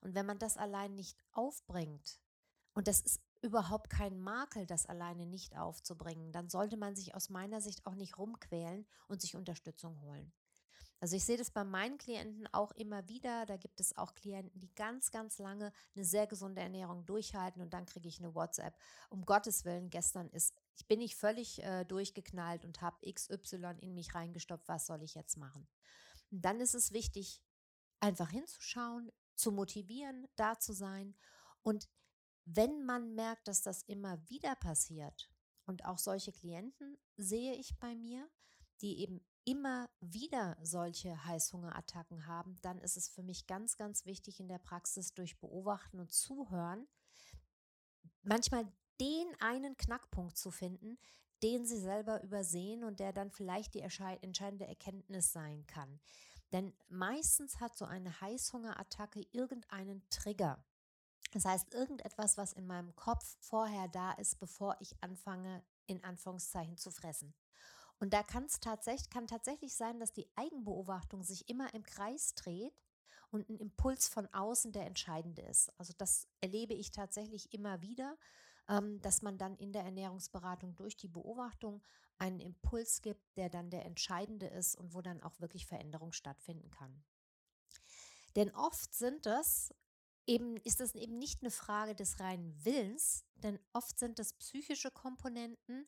Und 0.01 0.15
wenn 0.15 0.27
man 0.27 0.39
das 0.39 0.57
allein 0.57 0.95
nicht 0.95 1.17
aufbringt, 1.31 2.21
und 2.75 2.89
das 2.89 3.01
ist 3.01 3.21
überhaupt 3.43 3.91
kein 3.91 4.19
Makel, 4.19 4.67
das 4.67 4.87
alleine 4.87 5.27
nicht 5.27 5.57
aufzubringen, 5.57 6.33
dann 6.33 6.49
sollte 6.49 6.77
man 6.77 6.97
sich 6.97 7.15
aus 7.15 7.29
meiner 7.29 7.61
Sicht 7.61 7.87
auch 7.87 7.95
nicht 7.95 8.19
rumquälen 8.19 8.87
und 9.09 9.21
sich 9.21 9.37
Unterstützung 9.37 10.01
holen. 10.01 10.33
Also 11.03 11.17
ich 11.17 11.25
sehe 11.25 11.37
das 11.37 11.51
bei 11.51 11.65
meinen 11.65 11.99
Klienten 11.99 12.47
auch 12.53 12.71
immer 12.77 13.09
wieder. 13.09 13.45
Da 13.45 13.57
gibt 13.57 13.81
es 13.81 13.97
auch 13.97 14.15
Klienten, 14.15 14.61
die 14.61 14.73
ganz, 14.77 15.11
ganz 15.11 15.39
lange 15.39 15.73
eine 15.97 16.05
sehr 16.05 16.29
gesunde 16.29 16.61
Ernährung 16.61 17.05
durchhalten 17.07 17.61
und 17.61 17.75
dann 17.75 17.87
kriege 17.87 18.09
ich 18.09 18.21
eine 18.21 18.37
WhatsApp. 18.37 18.79
Um 19.11 19.27
Gottes 19.27 19.65
Willen, 19.65 19.91
gestern 19.91 20.29
ist, 20.29 20.55
ich 20.77 20.87
bin 20.87 21.01
nicht 21.01 21.17
völlig 21.17 21.61
äh, 21.65 21.85
durchgeknallt 21.85 22.65
und 22.65 22.83
habe 22.83 23.13
XY 23.13 23.79
in 23.81 23.95
mich 23.95 24.15
reingestopft. 24.15 24.69
Was 24.69 24.87
soll 24.87 25.03
ich 25.03 25.17
jetzt 25.17 25.37
machen? 25.37 25.67
Und 26.31 26.45
dann 26.45 26.61
ist 26.61 26.75
es 26.75 26.93
wichtig, 26.93 27.43
einfach 27.99 28.31
hinzuschauen, 28.31 29.11
zu 29.35 29.51
motivieren, 29.51 30.29
da 30.37 30.61
zu 30.61 30.73
sein. 30.73 31.17
Und 31.63 31.89
wenn 32.45 32.85
man 32.85 33.17
merkt, 33.17 33.49
dass 33.49 33.63
das 33.63 33.83
immer 33.83 34.21
wieder 34.29 34.55
passiert, 34.55 35.29
und 35.65 35.85
auch 35.85 35.99
solche 35.99 36.33
Klienten 36.33 36.99
sehe 37.17 37.55
ich 37.55 37.79
bei 37.79 37.95
mir, 37.95 38.29
die 38.81 38.99
eben 39.01 39.25
immer 39.45 39.89
wieder 40.01 40.57
solche 40.63 41.25
Heißhungerattacken 41.25 42.27
haben, 42.27 42.57
dann 42.63 42.79
ist 42.79 42.97
es 42.97 43.09
für 43.09 43.23
mich 43.23 43.47
ganz, 43.47 43.77
ganz 43.77 44.07
wichtig 44.07 44.41
in 44.41 44.49
der 44.49 44.59
Praxis 44.59 45.15
durch 45.15 45.39
Beobachten 45.41 46.01
und 46.01 46.13
Zuhören, 46.13 46.87
manchmal 48.23 48.67
den 49.01 49.27
einen 49.41 49.77
Knackpunkt 49.77 50.37
zu 50.37 50.51
finden, 50.51 50.99
den 51.43 51.67
sie 51.67 51.79
selber 51.79 52.23
übersehen 52.23 52.85
und 52.85 53.01
der 53.01 53.13
dann 53.13 53.31
vielleicht 53.31 53.75
die 53.75 53.81
entscheidende 53.81 54.67
Erkenntnis 54.67 55.33
sein 55.33 55.67
kann. 55.67 56.01
Denn 56.53 56.73
meistens 56.89 57.61
hat 57.61 57.77
so 57.77 57.85
eine 57.85 58.21
Heißhungerattacke 58.21 59.27
irgendeinen 59.33 60.03
Trigger. 60.11 60.63
Das 61.33 61.47
heißt, 61.47 61.73
irgendetwas, 61.73 62.37
was 62.37 62.53
in 62.53 62.67
meinem 62.67 62.95
Kopf 62.95 63.37
vorher 63.41 63.89
da 63.89 64.13
ist, 64.13 64.39
bevor 64.39 64.77
ich 64.81 65.03
anfange, 65.03 65.65
in 65.87 66.05
Anführungszeichen 66.05 66.77
zu 66.77 66.91
fressen. 66.91 67.35
Und 68.03 68.13
da 68.13 68.25
kann 68.25 68.47
es 68.47 68.59
tatsächlich, 68.59 69.11
kann 69.11 69.29
tatsächlich 69.29 69.77
sein, 69.77 70.01
dass 70.01 70.13
die 70.13 70.29
Eigenbeobachtung 70.35 71.23
sich 71.23 71.49
immer 71.49 71.73
im 71.73 71.85
Kreis 71.85 72.35
dreht 72.35 72.75
und 73.31 73.49
ein 73.49 73.57
Impuls 73.57 74.09
von 74.09 74.27
außen 74.35 74.73
der 74.73 74.87
entscheidende 74.87 75.43
ist. 75.43 75.73
Also 75.79 75.93
das 75.97 76.27
erlebe 76.41 76.75
ich 76.75 76.91
tatsächlich 76.91 77.55
immer 77.55 77.81
wieder, 77.81 78.19
ähm, 78.69 79.01
dass 79.03 79.23
man 79.23 79.39
dann 79.39 79.55
in 79.55 79.73
der 79.73 79.85
Ernährungsberatung 79.85 80.75
durch 80.75 80.97
die 80.97 81.07
Beobachtung 81.07 81.81
einen 82.19 82.41
Impuls 82.41 83.03
gibt, 83.03 83.37
der 83.37 83.49
dann 83.49 83.71
der 83.71 83.85
entscheidende 83.85 84.49
ist 84.49 84.75
und 84.75 84.95
wo 84.95 85.01
dann 85.01 85.23
auch 85.23 85.39
wirklich 85.39 85.67
Veränderung 85.67 86.11
stattfinden 86.11 86.73
kann. 86.73 87.05
Denn 88.35 88.51
oft 88.51 88.93
sind 88.93 89.27
das 89.27 89.73
eben, 90.27 90.57
ist 90.65 90.81
das 90.81 90.97
eben 90.97 91.19
nicht 91.19 91.43
eine 91.43 91.53
Frage 91.53 91.95
des 91.95 92.19
reinen 92.19 92.65
Willens, 92.65 93.25
denn 93.37 93.61
oft 93.73 93.97
sind 93.97 94.19
das 94.19 94.33
psychische 94.33 94.91
Komponenten 94.91 95.87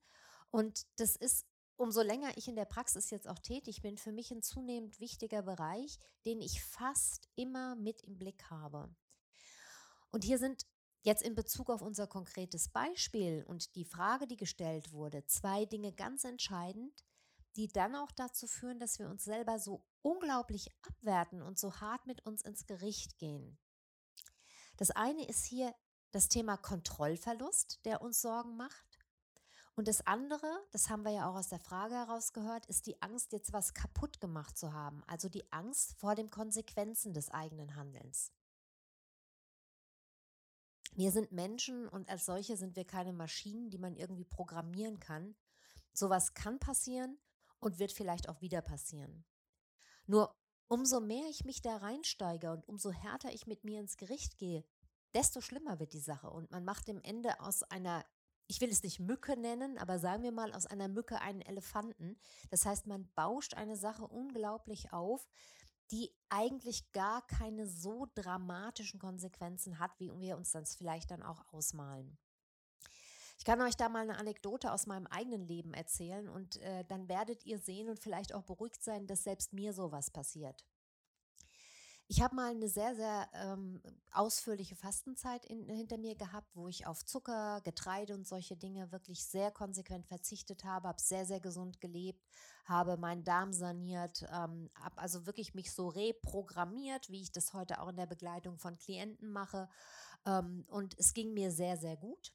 und 0.52 0.86
das 1.00 1.16
ist 1.16 1.44
umso 1.76 2.02
länger 2.02 2.36
ich 2.36 2.48
in 2.48 2.56
der 2.56 2.64
Praxis 2.64 3.10
jetzt 3.10 3.28
auch 3.28 3.38
tätig 3.38 3.82
bin, 3.82 3.96
für 3.96 4.12
mich 4.12 4.30
ein 4.30 4.42
zunehmend 4.42 5.00
wichtiger 5.00 5.42
Bereich, 5.42 5.98
den 6.24 6.40
ich 6.40 6.62
fast 6.62 7.28
immer 7.34 7.74
mit 7.76 8.02
im 8.02 8.18
Blick 8.18 8.50
habe. 8.50 8.94
Und 10.10 10.24
hier 10.24 10.38
sind 10.38 10.66
jetzt 11.02 11.22
in 11.22 11.34
Bezug 11.34 11.70
auf 11.70 11.82
unser 11.82 12.06
konkretes 12.06 12.68
Beispiel 12.68 13.44
und 13.46 13.74
die 13.74 13.84
Frage, 13.84 14.26
die 14.26 14.36
gestellt 14.36 14.92
wurde, 14.92 15.26
zwei 15.26 15.66
Dinge 15.66 15.92
ganz 15.92 16.24
entscheidend, 16.24 17.04
die 17.56 17.68
dann 17.68 17.94
auch 17.94 18.10
dazu 18.10 18.46
führen, 18.46 18.80
dass 18.80 18.98
wir 18.98 19.08
uns 19.08 19.24
selber 19.24 19.58
so 19.58 19.84
unglaublich 20.02 20.70
abwerten 20.82 21.42
und 21.42 21.58
so 21.58 21.80
hart 21.80 22.06
mit 22.06 22.24
uns 22.26 22.42
ins 22.42 22.66
Gericht 22.66 23.18
gehen. 23.18 23.58
Das 24.76 24.90
eine 24.90 25.26
ist 25.28 25.44
hier 25.44 25.74
das 26.10 26.28
Thema 26.28 26.56
Kontrollverlust, 26.56 27.84
der 27.84 28.00
uns 28.00 28.20
Sorgen 28.20 28.56
macht. 28.56 28.93
Und 29.76 29.88
das 29.88 30.06
andere, 30.06 30.46
das 30.70 30.88
haben 30.88 31.02
wir 31.02 31.10
ja 31.10 31.28
auch 31.28 31.34
aus 31.34 31.48
der 31.48 31.58
Frage 31.58 31.94
herausgehört, 31.94 32.66
ist 32.66 32.86
die 32.86 33.00
Angst, 33.02 33.32
jetzt 33.32 33.52
was 33.52 33.74
kaputt 33.74 34.20
gemacht 34.20 34.56
zu 34.56 34.72
haben. 34.72 35.02
Also 35.06 35.28
die 35.28 35.50
Angst 35.52 35.94
vor 35.94 36.14
den 36.14 36.30
Konsequenzen 36.30 37.12
des 37.12 37.30
eigenen 37.30 37.74
Handelns. 37.74 38.32
Wir 40.96 41.10
sind 41.10 41.32
Menschen 41.32 41.88
und 41.88 42.08
als 42.08 42.24
solche 42.24 42.56
sind 42.56 42.76
wir 42.76 42.84
keine 42.84 43.12
Maschinen, 43.12 43.68
die 43.68 43.78
man 43.78 43.96
irgendwie 43.96 44.24
programmieren 44.24 45.00
kann. 45.00 45.34
Sowas 45.92 46.34
kann 46.34 46.60
passieren 46.60 47.18
und 47.58 47.80
wird 47.80 47.90
vielleicht 47.90 48.28
auch 48.28 48.40
wieder 48.40 48.62
passieren. 48.62 49.24
Nur 50.06 50.36
umso 50.68 51.00
mehr 51.00 51.28
ich 51.28 51.44
mich 51.44 51.62
da 51.62 51.78
reinsteige 51.78 52.52
und 52.52 52.68
umso 52.68 52.92
härter 52.92 53.32
ich 53.32 53.48
mit 53.48 53.64
mir 53.64 53.80
ins 53.80 53.96
Gericht 53.96 54.38
gehe, 54.38 54.64
desto 55.14 55.40
schlimmer 55.40 55.80
wird 55.80 55.94
die 55.94 56.00
Sache 56.00 56.30
und 56.30 56.52
man 56.52 56.64
macht 56.64 56.88
im 56.88 57.00
Ende 57.00 57.40
aus 57.40 57.64
einer 57.64 58.04
ich 58.46 58.60
will 58.60 58.70
es 58.70 58.82
nicht 58.82 59.00
Mücke 59.00 59.36
nennen, 59.36 59.78
aber 59.78 59.98
sagen 59.98 60.22
wir 60.22 60.32
mal 60.32 60.52
aus 60.52 60.66
einer 60.66 60.88
Mücke 60.88 61.20
einen 61.20 61.40
Elefanten. 61.40 62.16
Das 62.50 62.66
heißt, 62.66 62.86
man 62.86 63.08
bauscht 63.14 63.54
eine 63.54 63.76
Sache 63.76 64.06
unglaublich 64.06 64.92
auf, 64.92 65.26
die 65.90 66.10
eigentlich 66.28 66.92
gar 66.92 67.26
keine 67.26 67.66
so 67.66 68.06
dramatischen 68.14 68.98
Konsequenzen 68.98 69.78
hat, 69.78 69.92
wie 69.98 70.10
wir 70.18 70.36
uns 70.36 70.52
das 70.52 70.76
vielleicht 70.76 71.10
dann 71.10 71.22
auch 71.22 71.44
ausmalen. 71.52 72.18
Ich 73.38 73.44
kann 73.44 73.60
euch 73.60 73.76
da 73.76 73.88
mal 73.88 74.02
eine 74.02 74.16
Anekdote 74.16 74.72
aus 74.72 74.86
meinem 74.86 75.06
eigenen 75.06 75.46
Leben 75.46 75.74
erzählen 75.74 76.28
und 76.28 76.56
äh, 76.62 76.84
dann 76.84 77.08
werdet 77.08 77.44
ihr 77.44 77.58
sehen 77.58 77.88
und 77.88 77.98
vielleicht 77.98 78.34
auch 78.34 78.42
beruhigt 78.42 78.82
sein, 78.82 79.06
dass 79.06 79.24
selbst 79.24 79.52
mir 79.52 79.72
sowas 79.72 80.10
passiert. 80.10 80.64
Ich 82.06 82.20
habe 82.20 82.34
mal 82.34 82.50
eine 82.50 82.68
sehr, 82.68 82.94
sehr 82.94 83.28
ähm, 83.32 83.80
ausführliche 84.12 84.76
Fastenzeit 84.76 85.46
in, 85.46 85.66
hinter 85.70 85.96
mir 85.96 86.14
gehabt, 86.14 86.54
wo 86.54 86.68
ich 86.68 86.86
auf 86.86 87.02
Zucker, 87.02 87.62
Getreide 87.62 88.14
und 88.14 88.26
solche 88.26 88.56
Dinge 88.56 88.92
wirklich 88.92 89.24
sehr 89.24 89.50
konsequent 89.50 90.06
verzichtet 90.06 90.64
habe, 90.64 90.88
habe 90.88 91.00
sehr, 91.00 91.24
sehr 91.24 91.40
gesund 91.40 91.80
gelebt, 91.80 92.22
habe 92.66 92.98
meinen 92.98 93.24
Darm 93.24 93.54
saniert, 93.54 94.22
ähm, 94.30 94.70
habe 94.74 94.98
also 94.98 95.24
wirklich 95.24 95.54
mich 95.54 95.72
so 95.72 95.88
reprogrammiert, 95.88 97.08
wie 97.08 97.22
ich 97.22 97.32
das 97.32 97.54
heute 97.54 97.80
auch 97.80 97.88
in 97.88 97.96
der 97.96 98.06
Begleitung 98.06 98.58
von 98.58 98.76
Klienten 98.76 99.32
mache. 99.32 99.70
Ähm, 100.26 100.66
und 100.68 100.98
es 100.98 101.14
ging 101.14 101.32
mir 101.32 101.50
sehr, 101.52 101.78
sehr 101.78 101.96
gut. 101.96 102.34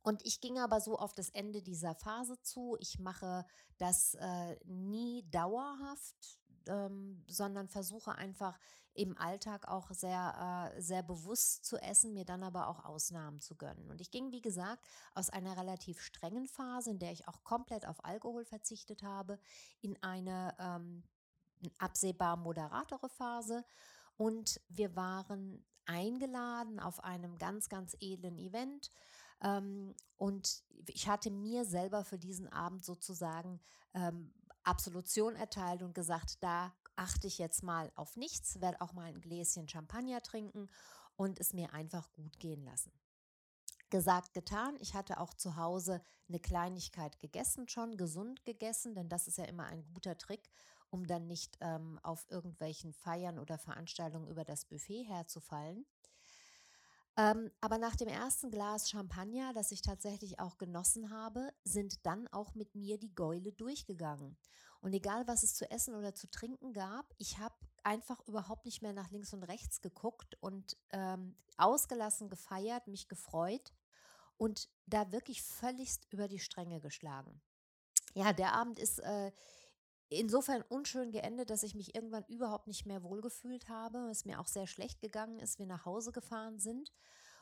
Und 0.00 0.24
ich 0.24 0.40
ging 0.40 0.58
aber 0.58 0.80
so 0.80 0.96
auf 0.96 1.14
das 1.14 1.28
Ende 1.30 1.62
dieser 1.62 1.94
Phase 1.96 2.40
zu. 2.40 2.76
Ich 2.80 2.98
mache 2.98 3.44
das 3.76 4.14
äh, 4.14 4.56
nie 4.64 5.28
dauerhaft, 5.30 6.38
ähm, 6.68 7.24
sondern 7.28 7.68
versuche 7.68 8.14
einfach 8.14 8.58
im 8.94 9.16
Alltag 9.18 9.68
auch 9.68 9.90
sehr, 9.90 10.72
äh, 10.74 10.80
sehr 10.80 11.02
bewusst 11.02 11.64
zu 11.64 11.76
essen, 11.76 12.14
mir 12.14 12.24
dann 12.24 12.42
aber 12.42 12.68
auch 12.68 12.84
Ausnahmen 12.84 13.40
zu 13.40 13.54
gönnen. 13.56 13.90
Und 13.90 14.00
ich 14.00 14.10
ging, 14.10 14.32
wie 14.32 14.40
gesagt, 14.40 14.86
aus 15.14 15.30
einer 15.30 15.56
relativ 15.56 16.00
strengen 16.00 16.46
Phase, 16.46 16.90
in 16.90 16.98
der 16.98 17.12
ich 17.12 17.28
auch 17.28 17.44
komplett 17.44 17.86
auf 17.86 18.04
Alkohol 18.04 18.44
verzichtet 18.44 19.02
habe, 19.02 19.38
in 19.80 20.02
eine 20.02 20.54
ähm, 20.58 21.02
absehbar 21.78 22.36
moderatere 22.36 23.08
Phase. 23.08 23.64
Und 24.16 24.60
wir 24.68 24.96
waren 24.96 25.64
eingeladen 25.84 26.80
auf 26.80 27.02
einem 27.04 27.38
ganz, 27.38 27.68
ganz 27.68 27.96
edlen 28.00 28.38
Event. 28.38 28.90
Ähm, 29.42 29.94
und 30.16 30.62
ich 30.86 31.08
hatte 31.08 31.30
mir 31.30 31.64
selber 31.64 32.04
für 32.04 32.18
diesen 32.18 32.48
Abend 32.48 32.84
sozusagen 32.84 33.60
ähm, 33.94 34.32
Absolution 34.66 35.36
erteilt 35.36 35.82
und 35.82 35.94
gesagt, 35.94 36.42
da 36.42 36.74
achte 36.96 37.26
ich 37.26 37.38
jetzt 37.38 37.62
mal 37.62 37.92
auf 37.94 38.16
nichts, 38.16 38.60
werde 38.60 38.80
auch 38.80 38.92
mal 38.92 39.04
ein 39.04 39.20
Gläschen 39.20 39.68
Champagner 39.68 40.22
trinken 40.22 40.68
und 41.16 41.38
es 41.38 41.52
mir 41.52 41.72
einfach 41.72 42.10
gut 42.12 42.38
gehen 42.38 42.64
lassen. 42.64 42.92
Gesagt, 43.88 44.34
getan. 44.34 44.76
Ich 44.80 44.94
hatte 44.94 45.20
auch 45.20 45.32
zu 45.32 45.56
Hause 45.56 46.02
eine 46.28 46.40
Kleinigkeit 46.40 47.20
gegessen 47.20 47.68
schon, 47.68 47.96
gesund 47.96 48.44
gegessen, 48.44 48.94
denn 48.94 49.08
das 49.08 49.28
ist 49.28 49.38
ja 49.38 49.44
immer 49.44 49.66
ein 49.66 49.84
guter 49.94 50.18
Trick, 50.18 50.50
um 50.90 51.06
dann 51.06 51.28
nicht 51.28 51.56
ähm, 51.60 52.00
auf 52.02 52.26
irgendwelchen 52.28 52.92
Feiern 52.92 53.38
oder 53.38 53.58
Veranstaltungen 53.58 54.28
über 54.28 54.44
das 54.44 54.64
Buffet 54.64 55.04
herzufallen. 55.04 55.86
Ähm, 57.16 57.50
aber 57.60 57.78
nach 57.78 57.96
dem 57.96 58.08
ersten 58.08 58.50
Glas 58.50 58.90
Champagner, 58.90 59.52
das 59.54 59.72
ich 59.72 59.80
tatsächlich 59.82 60.38
auch 60.38 60.58
genossen 60.58 61.10
habe, 61.10 61.52
sind 61.64 62.04
dann 62.04 62.28
auch 62.28 62.54
mit 62.54 62.74
mir 62.74 62.98
die 62.98 63.14
Gäule 63.14 63.52
durchgegangen. 63.52 64.36
Und 64.80 64.92
egal, 64.92 65.26
was 65.26 65.42
es 65.42 65.54
zu 65.54 65.70
essen 65.70 65.94
oder 65.94 66.14
zu 66.14 66.30
trinken 66.30 66.72
gab, 66.72 67.14
ich 67.18 67.38
habe 67.38 67.54
einfach 67.82 68.20
überhaupt 68.26 68.66
nicht 68.66 68.82
mehr 68.82 68.92
nach 68.92 69.10
links 69.10 69.32
und 69.32 69.42
rechts 69.44 69.80
geguckt 69.80 70.36
und 70.40 70.76
ähm, 70.90 71.36
ausgelassen 71.56 72.28
gefeiert, 72.28 72.86
mich 72.86 73.08
gefreut. 73.08 73.72
und 74.36 74.68
da 74.86 75.12
wirklich 75.12 75.42
völligst 75.42 76.06
über 76.10 76.28
die 76.28 76.38
Stränge 76.38 76.80
geschlagen. 76.80 77.40
Ja, 78.14 78.32
der 78.32 78.54
Abend 78.54 78.78
ist 78.78 79.00
äh, 79.00 79.32
insofern 80.08 80.62
unschön 80.68 81.10
geendet, 81.10 81.50
dass 81.50 81.62
ich 81.62 81.74
mich 81.74 81.94
irgendwann 81.94 82.24
überhaupt 82.28 82.66
nicht 82.66 82.86
mehr 82.86 83.02
wohlgefühlt 83.02 83.68
habe, 83.68 84.08
es 84.10 84.24
mir 84.24 84.40
auch 84.40 84.46
sehr 84.46 84.66
schlecht 84.66 85.00
gegangen 85.00 85.40
ist, 85.40 85.58
wir 85.58 85.66
nach 85.66 85.84
Hause 85.84 86.12
gefahren 86.12 86.58
sind 86.58 86.92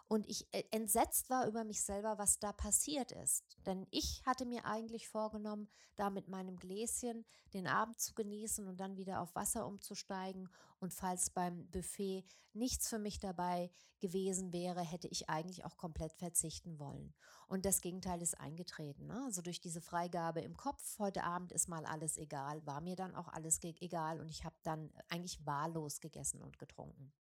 und 0.08 0.28
ich 0.28 0.46
äh, 0.52 0.64
entsetzt 0.70 1.30
war 1.30 1.46
über 1.46 1.64
mich 1.64 1.82
selber, 1.82 2.18
was 2.18 2.38
da 2.38 2.52
passiert 2.52 3.12
ist. 3.12 3.56
Denn 3.66 3.86
ich 3.90 4.22
hatte 4.26 4.44
mir 4.44 4.64
eigentlich 4.66 5.08
vorgenommen, 5.08 5.68
da 5.96 6.10
mit 6.10 6.28
meinem 6.28 6.56
Gläschen 6.56 7.24
den 7.54 7.66
Abend 7.66 7.98
zu 7.98 8.14
genießen 8.14 8.66
und 8.66 8.78
dann 8.80 8.96
wieder 8.96 9.20
auf 9.20 9.34
Wasser 9.34 9.66
umzusteigen. 9.66 10.48
Und 10.78 10.92
falls 10.92 11.30
beim 11.30 11.70
Buffet 11.70 12.24
nichts 12.52 12.88
für 12.88 12.98
mich 12.98 13.18
dabei 13.18 13.70
gewesen 14.00 14.52
wäre, 14.52 14.82
hätte 14.82 15.08
ich 15.08 15.30
eigentlich 15.30 15.64
auch 15.64 15.78
komplett 15.78 16.12
verzichten 16.12 16.78
wollen. 16.78 17.14
Und 17.48 17.64
das 17.64 17.80
Gegenteil 17.80 18.20
ist 18.20 18.38
eingetreten. 18.38 19.06
Ne? 19.06 19.22
Also 19.24 19.40
durch 19.40 19.60
diese 19.60 19.80
Freigabe 19.80 20.42
im 20.42 20.56
Kopf, 20.56 20.98
heute 20.98 21.24
Abend 21.24 21.52
ist 21.52 21.68
mal 21.68 21.86
alles 21.86 22.18
egal, 22.18 22.64
war 22.66 22.82
mir 22.82 22.96
dann 22.96 23.14
auch 23.14 23.28
alles 23.28 23.60
egal 23.62 24.20
und 24.20 24.28
ich 24.28 24.44
habe 24.44 24.56
dann 24.62 24.92
eigentlich 25.08 25.44
wahllos 25.46 26.00
gegessen 26.00 26.42
und 26.42 26.58
getrunken. 26.58 27.12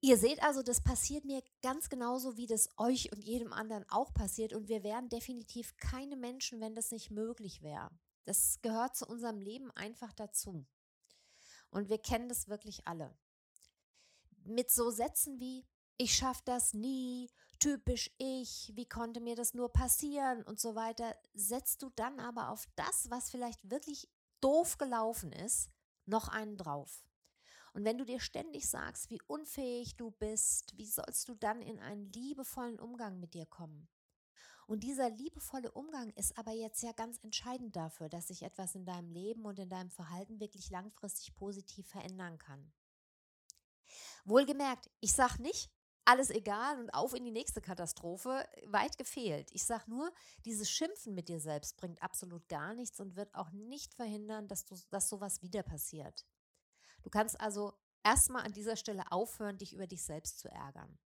Ihr 0.00 0.16
seht 0.16 0.42
also, 0.42 0.62
das 0.62 0.80
passiert 0.80 1.24
mir 1.24 1.42
ganz 1.60 1.88
genauso, 1.88 2.36
wie 2.36 2.46
das 2.46 2.68
euch 2.76 3.10
und 3.12 3.24
jedem 3.24 3.52
anderen 3.52 3.88
auch 3.88 4.14
passiert. 4.14 4.52
Und 4.52 4.68
wir 4.68 4.84
wären 4.84 5.08
definitiv 5.08 5.76
keine 5.76 6.16
Menschen, 6.16 6.60
wenn 6.60 6.76
das 6.76 6.92
nicht 6.92 7.10
möglich 7.10 7.62
wäre. 7.62 7.90
Das 8.24 8.60
gehört 8.62 8.96
zu 8.96 9.06
unserem 9.06 9.40
Leben 9.40 9.70
einfach 9.72 10.12
dazu. 10.12 10.66
Und 11.70 11.88
wir 11.88 11.98
kennen 11.98 12.28
das 12.28 12.48
wirklich 12.48 12.86
alle. 12.86 13.16
Mit 14.44 14.70
so 14.70 14.90
Sätzen 14.90 15.40
wie, 15.40 15.66
ich 15.96 16.14
schaffe 16.14 16.42
das 16.44 16.74
nie, 16.74 17.28
typisch 17.58 18.10
ich, 18.18 18.72
wie 18.76 18.88
konnte 18.88 19.20
mir 19.20 19.34
das 19.34 19.52
nur 19.52 19.72
passieren 19.72 20.44
und 20.44 20.60
so 20.60 20.76
weiter, 20.76 21.16
setzt 21.34 21.82
du 21.82 21.90
dann 21.96 22.20
aber 22.20 22.50
auf 22.50 22.66
das, 22.76 23.10
was 23.10 23.30
vielleicht 23.30 23.68
wirklich 23.68 24.08
doof 24.40 24.78
gelaufen 24.78 25.32
ist, 25.32 25.70
noch 26.06 26.28
einen 26.28 26.56
drauf. 26.56 27.07
Und 27.78 27.84
wenn 27.84 27.96
du 27.96 28.04
dir 28.04 28.18
ständig 28.18 28.68
sagst, 28.68 29.08
wie 29.08 29.20
unfähig 29.28 29.94
du 29.94 30.10
bist, 30.10 30.76
wie 30.76 30.84
sollst 30.84 31.28
du 31.28 31.36
dann 31.36 31.62
in 31.62 31.78
einen 31.78 32.10
liebevollen 32.10 32.80
Umgang 32.80 33.20
mit 33.20 33.34
dir 33.34 33.46
kommen? 33.46 33.86
Und 34.66 34.82
dieser 34.82 35.10
liebevolle 35.10 35.70
Umgang 35.70 36.10
ist 36.14 36.36
aber 36.36 36.50
jetzt 36.50 36.82
ja 36.82 36.90
ganz 36.90 37.18
entscheidend 37.22 37.76
dafür, 37.76 38.08
dass 38.08 38.26
sich 38.26 38.42
etwas 38.42 38.74
in 38.74 38.84
deinem 38.84 39.12
Leben 39.12 39.44
und 39.44 39.60
in 39.60 39.68
deinem 39.68 39.90
Verhalten 39.90 40.40
wirklich 40.40 40.70
langfristig 40.70 41.36
positiv 41.36 41.86
verändern 41.86 42.36
kann. 42.38 42.72
Wohlgemerkt, 44.24 44.90
ich 44.98 45.12
sage 45.12 45.40
nicht, 45.40 45.70
alles 46.04 46.30
egal 46.30 46.80
und 46.80 46.90
auf 46.90 47.14
in 47.14 47.24
die 47.24 47.30
nächste 47.30 47.60
Katastrophe, 47.60 48.44
weit 48.64 48.98
gefehlt. 48.98 49.52
Ich 49.52 49.62
sage 49.62 49.88
nur, 49.88 50.12
dieses 50.44 50.68
Schimpfen 50.68 51.14
mit 51.14 51.28
dir 51.28 51.38
selbst 51.38 51.76
bringt 51.76 52.02
absolut 52.02 52.48
gar 52.48 52.74
nichts 52.74 52.98
und 52.98 53.14
wird 53.14 53.32
auch 53.36 53.52
nicht 53.52 53.94
verhindern, 53.94 54.48
dass, 54.48 54.64
du, 54.64 54.74
dass 54.90 55.08
sowas 55.08 55.42
wieder 55.42 55.62
passiert. 55.62 56.26
Du 57.02 57.10
kannst 57.10 57.40
also 57.40 57.74
erstmal 58.02 58.44
an 58.44 58.52
dieser 58.52 58.76
Stelle 58.76 59.10
aufhören, 59.10 59.58
dich 59.58 59.72
über 59.72 59.86
dich 59.86 60.04
selbst 60.04 60.38
zu 60.38 60.48
ärgern. 60.48 60.98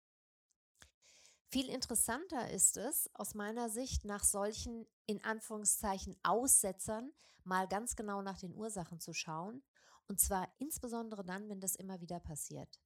Viel 1.47 1.67
interessanter 1.67 2.49
ist 2.49 2.77
es 2.77 3.09
aus 3.13 3.33
meiner 3.33 3.69
Sicht 3.69 4.05
nach 4.05 4.23
solchen 4.23 4.87
in 5.05 5.23
Anführungszeichen 5.23 6.15
Aussetzern 6.23 7.11
mal 7.43 7.67
ganz 7.67 7.95
genau 7.95 8.21
nach 8.21 8.37
den 8.37 8.55
Ursachen 8.55 8.99
zu 8.99 9.13
schauen 9.13 9.61
und 10.07 10.19
zwar 10.19 10.47
insbesondere 10.59 11.23
dann, 11.25 11.49
wenn 11.49 11.59
das 11.59 11.75
immer 11.75 11.99
wieder 12.01 12.19
passiert. 12.19 12.79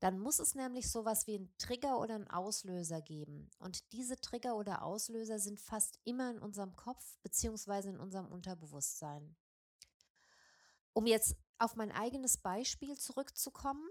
Dann 0.00 0.18
muss 0.18 0.38
es 0.38 0.54
nämlich 0.54 0.90
sowas 0.90 1.26
wie 1.26 1.36
einen 1.36 1.56
Trigger 1.58 1.98
oder 1.98 2.14
einen 2.16 2.28
Auslöser 2.28 3.00
geben. 3.00 3.50
Und 3.58 3.92
diese 3.92 4.20
Trigger 4.20 4.56
oder 4.56 4.82
Auslöser 4.82 5.38
sind 5.38 5.60
fast 5.60 5.98
immer 6.04 6.30
in 6.30 6.38
unserem 6.38 6.76
Kopf 6.76 7.18
bzw. 7.22 7.88
in 7.88 7.98
unserem 7.98 8.26
Unterbewusstsein. 8.26 9.36
Um 10.92 11.06
jetzt 11.06 11.36
auf 11.58 11.76
mein 11.76 11.92
eigenes 11.92 12.38
Beispiel 12.38 12.96
zurückzukommen, 12.96 13.88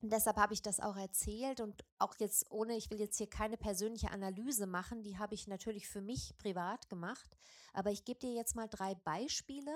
und 0.00 0.12
deshalb 0.12 0.36
habe 0.36 0.54
ich 0.54 0.62
das 0.62 0.78
auch 0.78 0.96
erzählt 0.96 1.60
und 1.60 1.84
auch 1.98 2.14
jetzt 2.18 2.50
ohne, 2.50 2.76
ich 2.76 2.90
will 2.90 3.00
jetzt 3.00 3.18
hier 3.18 3.28
keine 3.28 3.56
persönliche 3.56 4.10
Analyse 4.10 4.66
machen, 4.66 5.02
die 5.02 5.18
habe 5.18 5.34
ich 5.34 5.48
natürlich 5.48 5.88
für 5.88 6.00
mich 6.00 6.36
privat 6.38 6.88
gemacht, 6.88 7.36
aber 7.72 7.90
ich 7.90 8.04
gebe 8.04 8.20
dir 8.20 8.32
jetzt 8.32 8.54
mal 8.54 8.68
drei 8.68 8.94
Beispiele, 8.94 9.72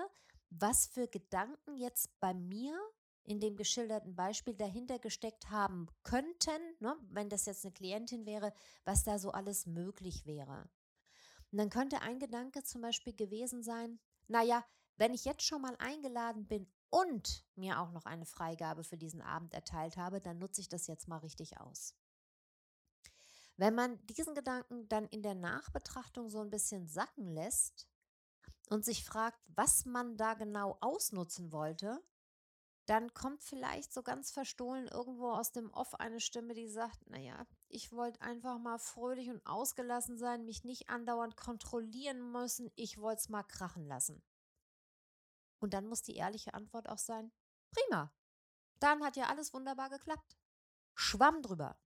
was 0.51 0.87
für 0.87 1.09
Gedanken 1.09 1.77
jetzt 1.77 2.09
bei 2.21 2.35
mir 2.35 2.79
in 3.25 3.41
dem 3.41 3.57
geschilderten 3.57 4.15
Beispiel 4.15 4.55
dahinter 4.55 4.99
gesteckt 4.99 5.51
haben 5.51 5.89
könnten, 6.03 6.61
ne, 6.79 6.97
wenn 7.11 7.29
das 7.29 7.47
jetzt 7.47 7.65
eine 7.65 7.73
Klientin 7.73 8.27
wäre, 8.27 8.53
was 8.85 9.05
da 9.05 9.19
so 9.19 9.31
alles 9.31 9.67
möglich 9.67 10.27
wäre. 10.27 10.69
Und 11.51 11.59
dann 11.59 11.71
könnte 11.71 12.01
ein 12.03 12.19
Gedanke 12.19 12.63
zum 12.63 12.83
Beispiel 12.83 13.15
gewesen 13.15 13.63
sein, 13.63 13.99
naja, 14.29 14.65
wenn 14.97 15.15
ich 15.15 15.25
jetzt 15.25 15.43
schon 15.43 15.63
mal 15.63 15.77
eingeladen 15.79 16.47
bin 16.47 16.67
und 16.93 17.47
mir 17.57 17.81
auch 17.81 17.91
noch 17.91 18.05
eine 18.05 18.27
Freigabe 18.27 18.85
für 18.85 18.99
diesen 18.99 19.23
Abend 19.23 19.55
erteilt 19.55 19.97
habe, 19.97 20.21
dann 20.21 20.39
nutze 20.39 20.61
ich 20.61 20.69
das 20.69 20.87
jetzt 20.87 21.09
mal 21.09 21.19
richtig 21.19 21.59
aus. 21.59 21.97
Wenn 23.57 23.75
man 23.75 23.99
diesen 24.07 24.35
Gedanken 24.35 24.89
dann 24.89 25.07
in 25.09 25.23
der 25.23 25.35
Nachbetrachtung 25.35 26.29
so 26.29 26.41
ein 26.41 26.51
bisschen 26.51 26.89
sacken 26.89 27.29
lässt 27.29 27.89
und 28.69 28.85
sich 28.85 29.07
fragt, 29.07 29.39
was 29.47 29.87
man 29.87 30.19
da 30.19 30.35
genau 30.35 30.77
ausnutzen 30.83 31.51
wollte, 31.51 31.99
dann 32.85 33.15
kommt 33.15 33.43
vielleicht 33.43 33.93
so 33.95 34.03
ganz 34.03 34.31
verstohlen 34.31 34.87
irgendwo 34.87 35.31
aus 35.31 35.51
dem 35.51 35.71
Off 35.73 35.95
eine 35.95 36.21
Stimme, 36.21 36.53
die 36.53 36.69
sagt, 36.69 37.09
naja, 37.09 37.47
ich 37.69 37.93
wollte 37.93 38.21
einfach 38.21 38.59
mal 38.59 38.79
fröhlich 38.79 39.31
und 39.31 39.47
ausgelassen 39.47 40.19
sein, 40.19 40.45
mich 40.45 40.65
nicht 40.65 40.91
andauernd 40.91 41.39
kontrollieren 41.39 42.33
müssen, 42.33 42.71
ich 42.75 42.99
wollte 42.99 43.21
es 43.21 43.29
mal 43.31 43.45
krachen 43.45 43.87
lassen. 43.87 44.23
Und 45.63 45.75
dann 45.75 45.87
muss 45.87 46.03
die 46.03 46.17
ehrliche 46.17 46.55
Antwort 46.55 46.89
auch 46.89 46.99
sein, 46.99 47.31
prima. 47.71 48.13
Dann 48.81 49.05
hat 49.05 49.17
ja 49.17 49.27
alles 49.29 49.55
wunderbar 49.55 49.91
geklappt. 49.91 50.37
Schwamm 50.97 51.41
drüber. 51.41 51.79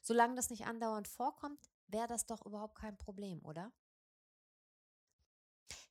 Solange 0.00 0.36
das 0.36 0.48
nicht 0.48 0.64
andauernd 0.64 1.06
vorkommt, 1.06 1.70
wäre 1.86 2.06
das 2.06 2.24
doch 2.24 2.44
überhaupt 2.46 2.78
kein 2.78 2.96
Problem, 2.96 3.44
oder? 3.44 3.74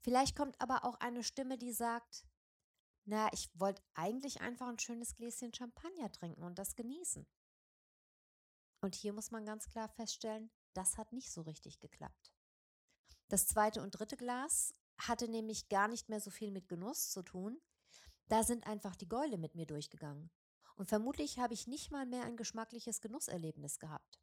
Vielleicht 0.02 0.36
kommt 0.36 0.60
aber 0.60 0.86
auch 0.86 0.96
eine 0.96 1.24
Stimme, 1.24 1.60
die 1.60 1.72
sagt, 1.72 2.26
na, 3.06 3.32
ich 3.32 3.48
wollte 3.54 3.84
eigentlich 3.94 4.42
einfach 4.42 4.68
ein 4.68 4.80
schönes 4.80 5.14
Gläschen 5.14 5.54
Champagner 5.54 6.12
trinken 6.12 6.44
und 6.44 6.58
das 6.58 6.76
genießen. 6.76 7.28
Und 8.82 8.96
hier 8.96 9.14
muss 9.14 9.30
man 9.30 9.46
ganz 9.46 9.70
klar 9.70 9.88
feststellen, 9.88 10.50
das 10.74 10.98
hat 10.98 11.14
nicht 11.14 11.32
so 11.32 11.44
richtig 11.44 11.80
geklappt. 11.80 12.34
Das 13.28 13.46
zweite 13.46 13.84
und 13.84 13.92
dritte 13.92 14.18
Glas 14.18 14.74
hatte 15.08 15.28
nämlich 15.28 15.70
gar 15.70 15.88
nicht 15.88 16.10
mehr 16.10 16.20
so 16.20 16.30
viel 16.30 16.52
mit 16.52 16.68
Genuss 16.68 17.10
zu 17.12 17.24
tun. 17.24 17.60
Da 18.28 18.44
sind 18.44 18.66
einfach 18.68 18.96
die 18.96 19.10
Gäule 19.10 19.38
mit 19.38 19.56
mir 19.56 19.66
durchgegangen. 19.66 20.32
Und 20.76 20.88
vermutlich 20.88 21.40
habe 21.40 21.54
ich 21.54 21.68
nicht 21.68 21.92
mal 21.92 22.06
mehr 22.06 22.24
ein 22.24 22.38
geschmackliches 22.38 23.02
Genusserlebnis 23.02 23.80
gehabt. 23.80 24.20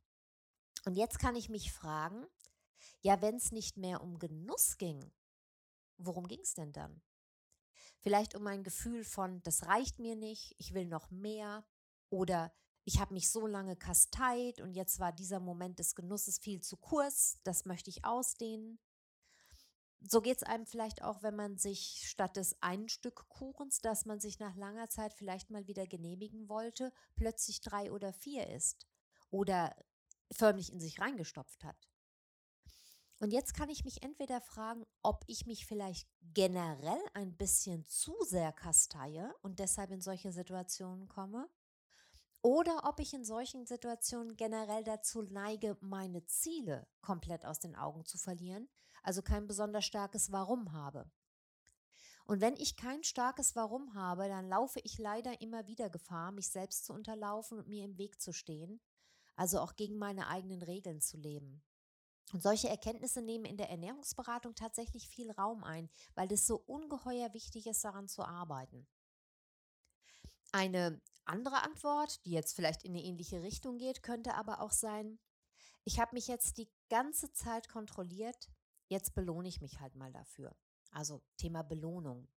Und 0.84 0.96
jetzt 0.96 1.18
kann 1.18 1.36
ich 1.36 1.48
mich 1.48 1.72
fragen, 1.72 2.26
ja, 3.02 3.20
wenn 3.20 3.36
es 3.36 3.52
nicht 3.52 3.76
mehr 3.76 4.02
um 4.02 4.18
Genuss 4.18 4.78
ging, 4.78 5.12
worum 5.98 6.26
ging 6.26 6.40
es 6.40 6.54
denn 6.54 6.72
dann? 6.72 7.02
Vielleicht 8.00 8.34
um 8.34 8.46
ein 8.46 8.64
Gefühl 8.64 9.04
von, 9.04 9.42
das 9.42 9.66
reicht 9.66 9.98
mir 9.98 10.16
nicht, 10.16 10.54
ich 10.58 10.72
will 10.72 10.86
noch 10.86 11.10
mehr 11.10 11.64
oder 12.08 12.52
ich 12.84 12.98
habe 12.98 13.12
mich 13.12 13.30
so 13.30 13.46
lange 13.46 13.76
kasteit 13.76 14.60
und 14.60 14.72
jetzt 14.72 14.98
war 14.98 15.12
dieser 15.12 15.38
Moment 15.38 15.78
des 15.78 15.94
Genusses 15.94 16.38
viel 16.38 16.62
zu 16.62 16.78
kurz, 16.78 17.38
das 17.44 17.66
möchte 17.66 17.90
ich 17.90 18.04
ausdehnen 18.04 18.80
so 20.00 20.20
geht 20.20 20.38
es 20.38 20.42
einem 20.42 20.66
vielleicht 20.66 21.02
auch, 21.02 21.22
wenn 21.22 21.36
man 21.36 21.58
sich 21.58 22.08
statt 22.08 22.36
des 22.36 22.60
einen 22.62 22.88
Stück 22.88 23.28
Kuchens, 23.28 23.80
das 23.80 24.06
man 24.06 24.20
sich 24.20 24.38
nach 24.38 24.56
langer 24.56 24.88
Zeit 24.88 25.12
vielleicht 25.12 25.50
mal 25.50 25.66
wieder 25.66 25.86
genehmigen 25.86 26.48
wollte, 26.48 26.92
plötzlich 27.16 27.60
drei 27.60 27.92
oder 27.92 28.12
vier 28.12 28.48
isst 28.48 28.86
oder 29.30 29.74
förmlich 30.32 30.72
in 30.72 30.80
sich 30.80 31.00
reingestopft 31.00 31.64
hat. 31.64 31.76
Und 33.20 33.32
jetzt 33.32 33.52
kann 33.52 33.68
ich 33.68 33.84
mich 33.84 34.02
entweder 34.02 34.40
fragen, 34.40 34.86
ob 35.02 35.24
ich 35.26 35.44
mich 35.44 35.66
vielleicht 35.66 36.08
generell 36.22 37.02
ein 37.12 37.36
bisschen 37.36 37.84
zu 37.84 38.14
sehr 38.22 38.52
kasteie 38.52 39.34
und 39.42 39.58
deshalb 39.58 39.90
in 39.90 40.00
solche 40.00 40.32
Situationen 40.32 41.06
komme, 41.08 41.50
oder 42.42 42.84
ob 42.84 43.00
ich 43.00 43.12
in 43.12 43.24
solchen 43.24 43.66
Situationen 43.66 44.34
generell 44.36 44.82
dazu 44.82 45.20
neige, 45.20 45.76
meine 45.80 46.24
Ziele 46.24 46.86
komplett 47.02 47.44
aus 47.44 47.58
den 47.58 47.76
Augen 47.76 48.06
zu 48.06 48.16
verlieren, 48.16 48.70
also 49.02 49.22
kein 49.22 49.46
besonders 49.46 49.84
starkes 49.84 50.32
Warum 50.32 50.72
habe. 50.72 51.10
Und 52.26 52.40
wenn 52.40 52.54
ich 52.56 52.76
kein 52.76 53.02
starkes 53.02 53.56
Warum 53.56 53.94
habe, 53.94 54.28
dann 54.28 54.48
laufe 54.48 54.80
ich 54.84 54.98
leider 54.98 55.40
immer 55.40 55.66
wieder 55.66 55.90
Gefahr, 55.90 56.30
mich 56.30 56.48
selbst 56.48 56.84
zu 56.84 56.92
unterlaufen 56.92 57.58
und 57.58 57.68
mir 57.68 57.84
im 57.84 57.98
Weg 57.98 58.20
zu 58.20 58.32
stehen, 58.32 58.80
also 59.34 59.58
auch 59.60 59.74
gegen 59.74 59.98
meine 59.98 60.28
eigenen 60.28 60.62
Regeln 60.62 61.00
zu 61.00 61.16
leben. 61.16 61.62
Und 62.32 62.42
solche 62.42 62.68
Erkenntnisse 62.68 63.22
nehmen 63.22 63.44
in 63.44 63.56
der 63.56 63.70
Ernährungsberatung 63.70 64.54
tatsächlich 64.54 65.08
viel 65.08 65.32
Raum 65.32 65.64
ein, 65.64 65.90
weil 66.14 66.30
es 66.32 66.46
so 66.46 66.56
ungeheuer 66.66 67.34
wichtig 67.34 67.66
ist, 67.66 67.84
daran 67.84 68.06
zu 68.06 68.22
arbeiten. 68.22 68.86
Eine 70.52 71.00
andere 71.24 71.62
Antwort, 71.62 72.24
die 72.24 72.30
jetzt 72.30 72.54
vielleicht 72.54 72.84
in 72.84 72.92
eine 72.92 73.02
ähnliche 73.02 73.42
Richtung 73.42 73.78
geht, 73.78 74.02
könnte 74.02 74.34
aber 74.34 74.60
auch 74.60 74.72
sein, 74.72 75.18
ich 75.84 75.98
habe 75.98 76.14
mich 76.14 76.28
jetzt 76.28 76.58
die 76.58 76.70
ganze 76.88 77.32
Zeit 77.32 77.68
kontrolliert, 77.68 78.48
jetzt 78.90 79.14
belohne 79.14 79.48
ich 79.48 79.60
mich 79.60 79.80
halt 79.80 79.94
mal 79.94 80.12
dafür. 80.12 80.54
Also 80.90 81.22
Thema 81.36 81.62
Belohnung. 81.62 82.28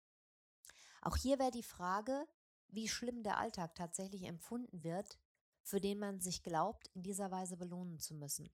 Auch 1.00 1.16
hier 1.16 1.38
wäre 1.38 1.50
die 1.50 1.62
Frage, 1.62 2.28
wie 2.68 2.88
schlimm 2.88 3.22
der 3.22 3.38
Alltag 3.38 3.74
tatsächlich 3.74 4.22
empfunden 4.24 4.84
wird, 4.84 5.18
für 5.62 5.80
den 5.80 5.98
man 5.98 6.20
sich 6.20 6.42
glaubt, 6.42 6.88
in 6.94 7.02
dieser 7.02 7.30
Weise 7.30 7.56
belohnen 7.56 7.98
zu 7.98 8.14
müssen. 8.14 8.50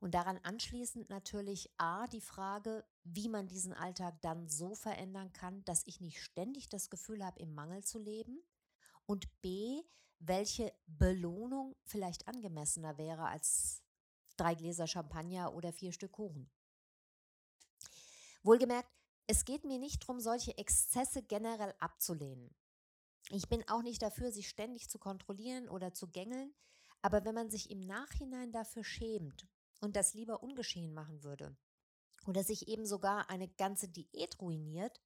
Und 0.00 0.14
daran 0.14 0.38
anschließend 0.42 1.10
natürlich 1.10 1.70
A, 1.76 2.06
die 2.06 2.20
Frage, 2.20 2.84
wie 3.04 3.28
man 3.28 3.48
diesen 3.48 3.72
Alltag 3.72 4.20
dann 4.22 4.48
so 4.48 4.74
verändern 4.74 5.32
kann, 5.32 5.64
dass 5.64 5.86
ich 5.86 6.00
nicht 6.00 6.22
ständig 6.22 6.68
das 6.68 6.90
Gefühl 6.90 7.24
habe, 7.24 7.40
im 7.40 7.54
Mangel 7.54 7.82
zu 7.82 7.98
leben. 7.98 8.40
Und 9.06 9.28
B, 9.40 9.82
welche 10.18 10.72
Belohnung 10.86 11.76
vielleicht 11.84 12.28
angemessener 12.28 12.96
wäre 12.96 13.26
als 13.26 13.82
drei 14.36 14.54
Gläser 14.54 14.86
Champagner 14.86 15.52
oder 15.54 15.72
vier 15.72 15.92
Stück 15.92 16.12
Kuchen. 16.12 16.50
Wohlgemerkt, 18.48 18.90
es 19.26 19.44
geht 19.44 19.66
mir 19.66 19.78
nicht 19.78 20.04
darum, 20.04 20.20
solche 20.20 20.56
Exzesse 20.56 21.22
generell 21.22 21.74
abzulehnen. 21.80 22.56
Ich 23.28 23.46
bin 23.46 23.62
auch 23.68 23.82
nicht 23.82 24.00
dafür, 24.00 24.32
sich 24.32 24.48
ständig 24.48 24.88
zu 24.88 24.98
kontrollieren 24.98 25.68
oder 25.68 25.92
zu 25.92 26.08
gängeln, 26.08 26.54
aber 27.02 27.26
wenn 27.26 27.34
man 27.34 27.50
sich 27.50 27.70
im 27.70 27.80
Nachhinein 27.80 28.50
dafür 28.50 28.84
schämt 28.84 29.46
und 29.82 29.96
das 29.96 30.14
lieber 30.14 30.42
ungeschehen 30.42 30.94
machen 30.94 31.22
würde 31.22 31.58
oder 32.26 32.42
sich 32.42 32.68
eben 32.68 32.86
sogar 32.86 33.28
eine 33.28 33.48
ganze 33.48 33.86
Diät 33.86 34.40
ruiniert 34.40 34.98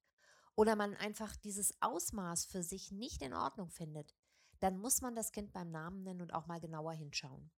oder 0.55 0.77
man 0.77 0.95
einfach 0.95 1.35
dieses 1.35 1.73
Ausmaß 1.81 2.45
für 2.45 2.63
sich 2.63 2.93
nicht 2.93 3.21
in 3.21 3.33
Ordnung 3.33 3.69
findet, 3.69 4.15
dann 4.61 4.77
muss 4.77 5.01
man 5.01 5.15
das 5.15 5.33
Kind 5.33 5.51
beim 5.51 5.69
Namen 5.69 6.03
nennen 6.03 6.21
und 6.21 6.33
auch 6.33 6.47
mal 6.47 6.61
genauer 6.61 6.93
hinschauen. 6.93 7.51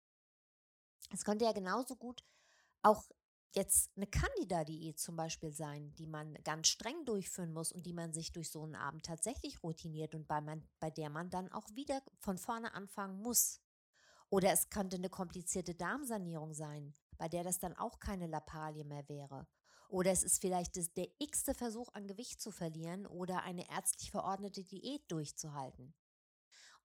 Es 1.12 1.24
könnte 1.24 1.46
ja 1.46 1.52
genauso 1.52 1.96
gut 1.96 2.26
auch 2.82 3.04
jetzt 3.56 3.92
eine 3.96 4.08
Candida-Diät 4.08 5.00
zum 5.00 5.16
Beispiel 5.16 5.52
sein, 5.52 5.96
die 5.96 6.08
man 6.08 6.36
ganz 6.44 6.68
streng 6.68 7.06
durchführen 7.06 7.54
muss 7.54 7.72
und 7.72 7.86
die 7.86 7.94
man 7.94 8.14
sich 8.14 8.32
durch 8.32 8.52
so 8.52 8.64
einen 8.64 8.76
Abend 8.76 9.06
tatsächlich 9.06 9.64
routiniert 9.64 10.14
und 10.14 10.28
bei, 10.28 10.42
man, 10.42 10.68
bei 10.80 10.90
der 10.90 11.10
man 11.10 11.30
dann 11.30 11.52
auch 11.52 11.68
wieder 11.74 12.02
von 12.20 12.38
vorne 12.38 12.74
anfangen 12.74 13.22
muss. 13.22 13.62
Oder 14.30 14.52
es 14.52 14.70
könnte 14.70 14.98
eine 14.98 15.10
komplizierte 15.10 15.76
Darmsanierung 15.76 16.54
sein, 16.54 16.94
bei 17.18 17.30
der 17.30 17.44
das 17.44 17.60
dann 17.60 17.76
auch 17.78 18.00
keine 18.00 18.28
Lappalie 18.28 18.84
mehr 18.84 19.08
wäre. 19.08 19.48
Oder 19.88 20.12
es 20.12 20.24
ist 20.24 20.42
vielleicht 20.42 20.76
das, 20.78 20.94
der 20.94 21.08
x-te 21.20 21.54
Versuch 21.54 21.90
an 21.94 22.08
Gewicht 22.08 22.42
zu 22.42 22.52
verlieren 22.52 23.06
oder 23.06 23.44
eine 23.44 23.70
ärztlich 23.70 24.12
verordnete 24.12 24.64
Diät 24.64 25.10
durchzuhalten. 25.12 25.94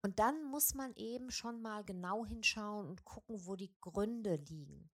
Und 0.02 0.18
dann 0.18 0.44
muss 0.44 0.74
man 0.74 0.94
eben 0.94 1.30
schon 1.30 1.60
mal 1.60 1.84
genau 1.84 2.24
hinschauen 2.24 2.88
und 2.88 3.04
gucken, 3.04 3.46
wo 3.46 3.56
die 3.56 3.74
Gründe 3.80 4.36
liegen. 4.36 4.90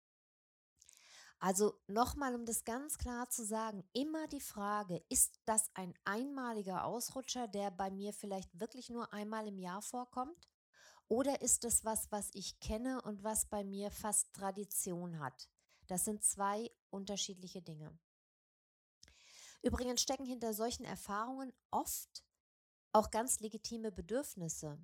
Also 1.45 1.79
nochmal, 1.89 2.35
um 2.35 2.47
das 2.47 2.65
ganz 2.65 2.97
klar 2.97 3.29
zu 3.29 3.45
sagen, 3.45 3.85
immer 3.93 4.27
die 4.29 4.41
Frage, 4.41 5.05
ist 5.11 5.39
das 5.45 5.69
ein 5.75 5.93
einmaliger 6.07 6.87
Ausrutscher, 6.87 7.49
der 7.49 7.71
bei 7.71 7.91
mir 7.91 8.15
vielleicht 8.15 8.59
wirklich 8.59 8.89
nur 8.89 9.13
einmal 9.13 9.47
im 9.47 9.59
Jahr 9.59 9.83
vorkommt? 9.83 10.49
Oder 11.07 11.43
ist 11.43 11.67
es 11.67 11.85
was, 11.85 12.11
was 12.11 12.31
ich 12.33 12.61
kenne 12.61 13.03
und 13.03 13.25
was 13.25 13.45
bei 13.45 13.63
mir 13.63 13.91
fast 13.91 14.33
Tradition 14.33 15.19
hat? 15.19 15.51
Das 15.87 16.07
sind 16.07 16.25
zwei 16.25 16.71
unterschiedliche 16.89 17.61
Dinge. 17.61 17.95
Übrigens 19.61 20.01
stecken 20.01 20.25
hinter 20.25 20.55
solchen 20.55 20.87
Erfahrungen 20.87 21.53
oft 21.71 22.25
auch 22.93 23.11
ganz 23.11 23.41
legitime 23.41 23.93
Bedürfnisse, 23.93 24.79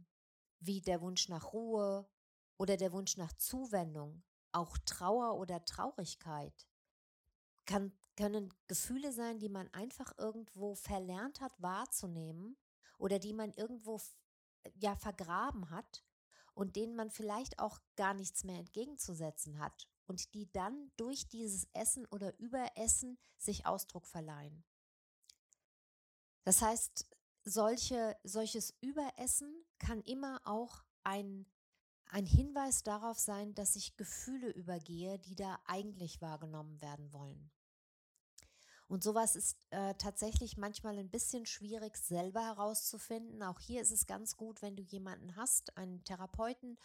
wie 0.59 0.83
der 0.83 1.01
Wunsch 1.01 1.27
nach 1.31 1.55
Ruhe 1.55 2.07
oder 2.59 2.77
der 2.77 2.93
Wunsch 2.93 3.17
nach 3.17 3.33
Zuwendung, 3.33 4.23
auch 4.53 4.77
Trauer 4.79 5.37
oder 5.37 5.65
Traurigkeit. 5.65 6.69
Kann, 7.67 7.93
können 8.17 8.53
Gefühle 8.67 9.13
sein, 9.13 9.39
die 9.39 9.49
man 9.49 9.73
einfach 9.73 10.13
irgendwo 10.19 10.75
verlernt 10.75 11.41
hat 11.41 11.61
wahrzunehmen 11.61 12.57
oder 12.99 13.19
die 13.19 13.33
man 13.33 13.53
irgendwo 13.53 14.01
ja 14.75 14.97
vergraben 14.97 15.71
hat 15.71 16.05
und 16.55 16.77
denen 16.77 16.97
man 16.97 17.11
vielleicht 17.11 17.59
auch 17.59 17.79
gar 17.97 18.15
nichts 18.15 18.45
mehr 18.45 18.59
entgegenzusetzen 18.59 19.59
hat 19.59 19.89
und 20.07 20.35
die 20.35 20.51
dann 20.53 20.91
durch 20.97 21.29
dieses 21.29 21.69
Essen 21.73 22.05
oder 22.07 22.39
Überessen 22.39 23.19
sich 23.39 23.67
Ausdruck 23.67 24.07
verleihen. 24.07 24.65
Das 26.45 26.63
heißt, 26.63 27.07
solche, 27.45 28.17
solches 28.25 28.75
Überessen 28.81 29.65
kann 29.79 30.03
immer 30.03 30.41
auch 30.45 30.85
ein, 31.05 31.47
ein 32.11 32.27
Hinweis 32.27 32.83
darauf 32.83 33.19
sein, 33.19 33.55
dass 33.55 33.77
ich 33.77 33.97
Gefühle 33.97 34.51
übergehe, 34.51 35.19
die 35.19 35.35
da 35.35 35.59
eigentlich 35.67 36.21
wahrgenommen 36.21 36.81
werden 36.81 37.13
wollen. 37.13 37.51
Und 38.89 39.05
sowas 39.05 39.37
ist 39.37 39.57
äh, 39.71 39.95
tatsächlich 39.95 40.57
manchmal 40.57 40.99
ein 40.99 41.11
bisschen 41.11 41.47
schwierig 41.47 41.97
selber 41.97 42.45
herauszufinden. 42.45 43.41
Auch 43.45 43.61
hier 43.61 43.83
ist 43.83 43.93
es 43.93 44.09
ganz 44.09 44.37
gut, 44.37 44.63
wenn 44.63 44.75
du 44.75 44.83
jemanden 44.83 45.37
hast, 45.37 45.77
einen 45.77 46.03
Therapeuten 46.03 46.77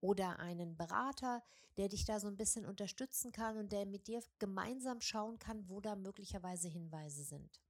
oder 0.00 0.40
einen 0.40 0.76
Berater, 0.76 1.40
der 1.76 1.88
dich 1.88 2.04
da 2.04 2.18
so 2.18 2.26
ein 2.26 2.36
bisschen 2.36 2.66
unterstützen 2.66 3.30
kann 3.30 3.56
und 3.56 3.70
der 3.70 3.86
mit 3.86 4.08
dir 4.08 4.20
gemeinsam 4.40 5.00
schauen 5.00 5.38
kann, 5.38 5.68
wo 5.68 5.80
da 5.80 5.94
möglicherweise 5.94 6.66
Hinweise 6.66 7.22
sind. 7.22 7.60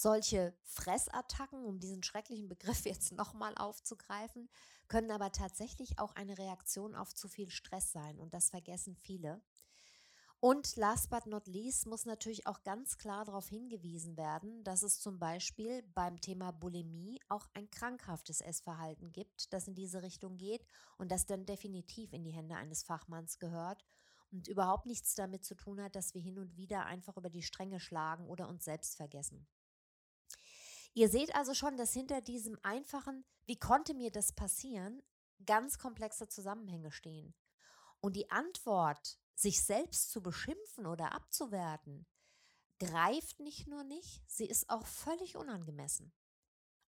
Solche 0.00 0.54
Fressattacken, 0.62 1.64
um 1.64 1.80
diesen 1.80 2.04
schrecklichen 2.04 2.48
Begriff 2.48 2.84
jetzt 2.86 3.10
nochmal 3.10 3.52
aufzugreifen, 3.56 4.48
können 4.86 5.10
aber 5.10 5.32
tatsächlich 5.32 5.98
auch 5.98 6.14
eine 6.14 6.38
Reaktion 6.38 6.94
auf 6.94 7.12
zu 7.12 7.26
viel 7.26 7.50
Stress 7.50 7.90
sein 7.90 8.20
und 8.20 8.32
das 8.32 8.50
vergessen 8.50 8.94
viele. 8.94 9.42
Und 10.38 10.76
last 10.76 11.10
but 11.10 11.26
not 11.26 11.48
least 11.48 11.88
muss 11.88 12.04
natürlich 12.04 12.46
auch 12.46 12.62
ganz 12.62 12.96
klar 12.96 13.24
darauf 13.24 13.48
hingewiesen 13.48 14.16
werden, 14.16 14.62
dass 14.62 14.84
es 14.84 15.00
zum 15.00 15.18
Beispiel 15.18 15.82
beim 15.94 16.20
Thema 16.20 16.52
Bulimie 16.52 17.20
auch 17.28 17.48
ein 17.54 17.68
krankhaftes 17.68 18.40
Essverhalten 18.40 19.12
gibt, 19.12 19.52
das 19.52 19.66
in 19.66 19.74
diese 19.74 20.02
Richtung 20.02 20.36
geht 20.36 20.64
und 20.96 21.10
das 21.10 21.26
dann 21.26 21.44
definitiv 21.44 22.12
in 22.12 22.22
die 22.22 22.30
Hände 22.30 22.54
eines 22.54 22.84
Fachmanns 22.84 23.40
gehört 23.40 23.84
und 24.30 24.46
überhaupt 24.46 24.86
nichts 24.86 25.16
damit 25.16 25.44
zu 25.44 25.56
tun 25.56 25.82
hat, 25.82 25.96
dass 25.96 26.14
wir 26.14 26.22
hin 26.22 26.38
und 26.38 26.56
wieder 26.56 26.86
einfach 26.86 27.16
über 27.16 27.30
die 27.30 27.42
Stränge 27.42 27.80
schlagen 27.80 28.28
oder 28.28 28.48
uns 28.48 28.64
selbst 28.64 28.96
vergessen. 28.96 29.48
Ihr 30.94 31.08
seht 31.08 31.34
also 31.34 31.54
schon, 31.54 31.76
dass 31.76 31.92
hinter 31.92 32.20
diesem 32.20 32.58
einfachen, 32.62 33.24
wie 33.46 33.58
konnte 33.58 33.94
mir 33.94 34.10
das 34.10 34.32
passieren, 34.32 35.02
ganz 35.46 35.78
komplexe 35.78 36.28
Zusammenhänge 36.28 36.90
stehen. 36.90 37.34
Und 38.00 38.16
die 38.16 38.30
Antwort, 38.30 39.18
sich 39.34 39.62
selbst 39.62 40.10
zu 40.10 40.22
beschimpfen 40.22 40.86
oder 40.86 41.12
abzuwerten, 41.12 42.06
greift 42.78 43.40
nicht 43.40 43.66
nur 43.66 43.84
nicht, 43.84 44.22
sie 44.28 44.46
ist 44.46 44.70
auch 44.70 44.86
völlig 44.86 45.36
unangemessen. 45.36 46.12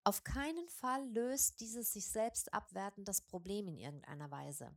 Auf 0.02 0.24
keinen 0.24 0.68
Fall 0.68 1.06
löst 1.10 1.60
dieses 1.60 1.92
sich 1.92 2.08
selbst 2.08 2.52
abwerten 2.54 3.04
das 3.04 3.20
Problem 3.20 3.68
in 3.68 3.76
irgendeiner 3.76 4.30
Weise. 4.30 4.76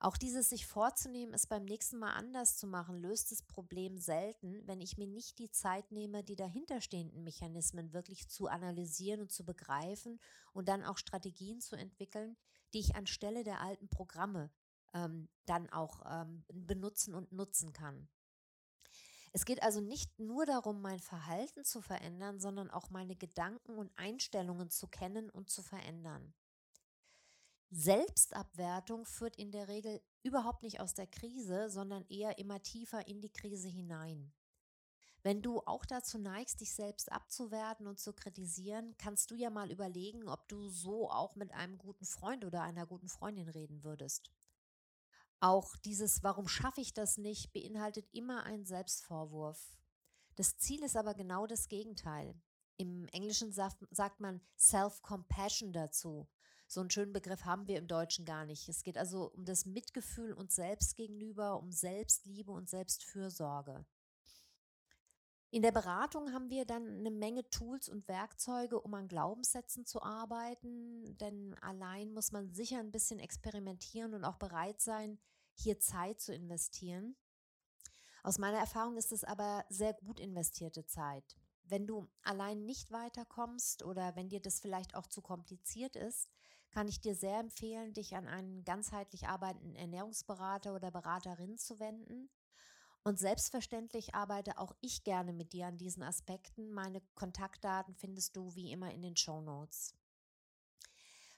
Auch 0.00 0.16
dieses 0.16 0.48
sich 0.48 0.66
vorzunehmen, 0.66 1.34
es 1.34 1.48
beim 1.48 1.64
nächsten 1.64 1.98
Mal 1.98 2.12
anders 2.12 2.56
zu 2.56 2.68
machen, 2.68 3.00
löst 3.00 3.32
das 3.32 3.42
Problem 3.42 3.98
selten, 3.98 4.62
wenn 4.66 4.80
ich 4.80 4.96
mir 4.96 5.08
nicht 5.08 5.38
die 5.40 5.50
Zeit 5.50 5.90
nehme, 5.90 6.22
die 6.22 6.36
dahinterstehenden 6.36 7.24
Mechanismen 7.24 7.92
wirklich 7.92 8.28
zu 8.28 8.46
analysieren 8.46 9.22
und 9.22 9.32
zu 9.32 9.44
begreifen 9.44 10.20
und 10.52 10.68
dann 10.68 10.84
auch 10.84 10.98
Strategien 10.98 11.60
zu 11.60 11.74
entwickeln, 11.74 12.36
die 12.72 12.78
ich 12.78 12.94
anstelle 12.94 13.42
der 13.42 13.60
alten 13.60 13.88
Programme 13.88 14.52
ähm, 14.94 15.28
dann 15.46 15.68
auch 15.70 16.02
ähm, 16.06 16.44
benutzen 16.48 17.14
und 17.14 17.32
nutzen 17.32 17.72
kann. 17.72 18.08
Es 19.32 19.44
geht 19.44 19.62
also 19.62 19.80
nicht 19.80 20.18
nur 20.20 20.46
darum, 20.46 20.80
mein 20.80 21.00
Verhalten 21.00 21.64
zu 21.64 21.80
verändern, 21.80 22.38
sondern 22.40 22.70
auch 22.70 22.90
meine 22.90 23.16
Gedanken 23.16 23.76
und 23.76 23.92
Einstellungen 23.96 24.70
zu 24.70 24.86
kennen 24.86 25.28
und 25.28 25.50
zu 25.50 25.62
verändern. 25.62 26.34
Selbstabwertung 27.70 29.04
führt 29.04 29.36
in 29.36 29.50
der 29.50 29.68
Regel 29.68 30.00
überhaupt 30.22 30.62
nicht 30.62 30.80
aus 30.80 30.94
der 30.94 31.06
Krise, 31.06 31.68
sondern 31.68 32.06
eher 32.08 32.38
immer 32.38 32.62
tiefer 32.62 33.06
in 33.06 33.20
die 33.20 33.32
Krise 33.32 33.68
hinein. 33.68 34.32
Wenn 35.22 35.42
du 35.42 35.60
auch 35.66 35.84
dazu 35.84 36.16
neigst, 36.16 36.60
dich 36.60 36.72
selbst 36.72 37.10
abzuwerten 37.12 37.86
und 37.86 37.98
zu 37.98 38.12
kritisieren, 38.12 38.94
kannst 38.98 39.30
du 39.30 39.34
ja 39.34 39.50
mal 39.50 39.70
überlegen, 39.70 40.28
ob 40.28 40.48
du 40.48 40.68
so 40.68 41.10
auch 41.10 41.34
mit 41.34 41.52
einem 41.52 41.76
guten 41.76 42.06
Freund 42.06 42.44
oder 42.44 42.62
einer 42.62 42.86
guten 42.86 43.08
Freundin 43.08 43.48
reden 43.48 43.82
würdest. 43.82 44.30
Auch 45.40 45.76
dieses 45.76 46.22
Warum 46.22 46.48
schaffe 46.48 46.80
ich 46.80 46.94
das 46.94 47.18
nicht 47.18 47.52
beinhaltet 47.52 48.08
immer 48.12 48.44
einen 48.44 48.64
Selbstvorwurf. 48.64 49.76
Das 50.36 50.56
Ziel 50.56 50.82
ist 50.82 50.96
aber 50.96 51.14
genau 51.14 51.46
das 51.46 51.68
Gegenteil. 51.68 52.40
Im 52.76 53.08
Englischen 53.08 53.52
sagt 53.52 54.20
man 54.20 54.40
Self-Compassion 54.56 55.72
dazu. 55.72 56.28
So 56.70 56.80
einen 56.80 56.90
schönen 56.90 57.14
Begriff 57.14 57.46
haben 57.46 57.66
wir 57.66 57.78
im 57.78 57.88
Deutschen 57.88 58.26
gar 58.26 58.44
nicht. 58.44 58.68
Es 58.68 58.82
geht 58.82 58.98
also 58.98 59.32
um 59.32 59.46
das 59.46 59.64
Mitgefühl 59.64 60.34
uns 60.34 60.54
selbst 60.54 60.96
gegenüber, 60.96 61.58
um 61.58 61.72
Selbstliebe 61.72 62.52
und 62.52 62.68
Selbstfürsorge. 62.68 63.86
In 65.50 65.62
der 65.62 65.72
Beratung 65.72 66.34
haben 66.34 66.50
wir 66.50 66.66
dann 66.66 66.98
eine 66.98 67.10
Menge 67.10 67.48
Tools 67.48 67.88
und 67.88 68.06
Werkzeuge, 68.06 68.78
um 68.78 68.92
an 68.92 69.08
Glaubenssätzen 69.08 69.86
zu 69.86 70.02
arbeiten, 70.02 71.16
denn 71.16 71.56
allein 71.62 72.12
muss 72.12 72.32
man 72.32 72.52
sicher 72.52 72.80
ein 72.80 72.92
bisschen 72.92 73.18
experimentieren 73.18 74.12
und 74.12 74.26
auch 74.26 74.36
bereit 74.36 74.82
sein, 74.82 75.18
hier 75.54 75.80
Zeit 75.80 76.20
zu 76.20 76.34
investieren. 76.34 77.16
Aus 78.22 78.36
meiner 78.36 78.58
Erfahrung 78.58 78.98
ist 78.98 79.10
es 79.10 79.24
aber 79.24 79.64
sehr 79.70 79.94
gut 79.94 80.20
investierte 80.20 80.84
Zeit. 80.84 81.38
Wenn 81.64 81.86
du 81.86 82.06
allein 82.22 82.66
nicht 82.66 82.90
weiterkommst 82.90 83.82
oder 83.82 84.16
wenn 84.16 84.28
dir 84.28 84.40
das 84.40 84.60
vielleicht 84.60 84.94
auch 84.94 85.06
zu 85.06 85.22
kompliziert 85.22 85.96
ist, 85.96 86.28
kann 86.70 86.88
ich 86.88 87.00
dir 87.00 87.14
sehr 87.14 87.38
empfehlen, 87.38 87.94
dich 87.94 88.14
an 88.16 88.28
einen 88.28 88.64
ganzheitlich 88.64 89.26
arbeitenden 89.26 89.74
Ernährungsberater 89.74 90.74
oder 90.74 90.90
Beraterin 90.90 91.56
zu 91.56 91.78
wenden. 91.80 92.30
Und 93.04 93.18
selbstverständlich 93.18 94.14
arbeite 94.14 94.58
auch 94.58 94.74
ich 94.80 95.04
gerne 95.04 95.32
mit 95.32 95.52
dir 95.52 95.66
an 95.66 95.78
diesen 95.78 96.02
Aspekten. 96.02 96.72
Meine 96.72 97.00
Kontaktdaten 97.14 97.94
findest 97.94 98.36
du 98.36 98.54
wie 98.54 98.70
immer 98.70 98.92
in 98.92 99.02
den 99.02 99.16
Show 99.16 99.40
Notes. 99.40 99.94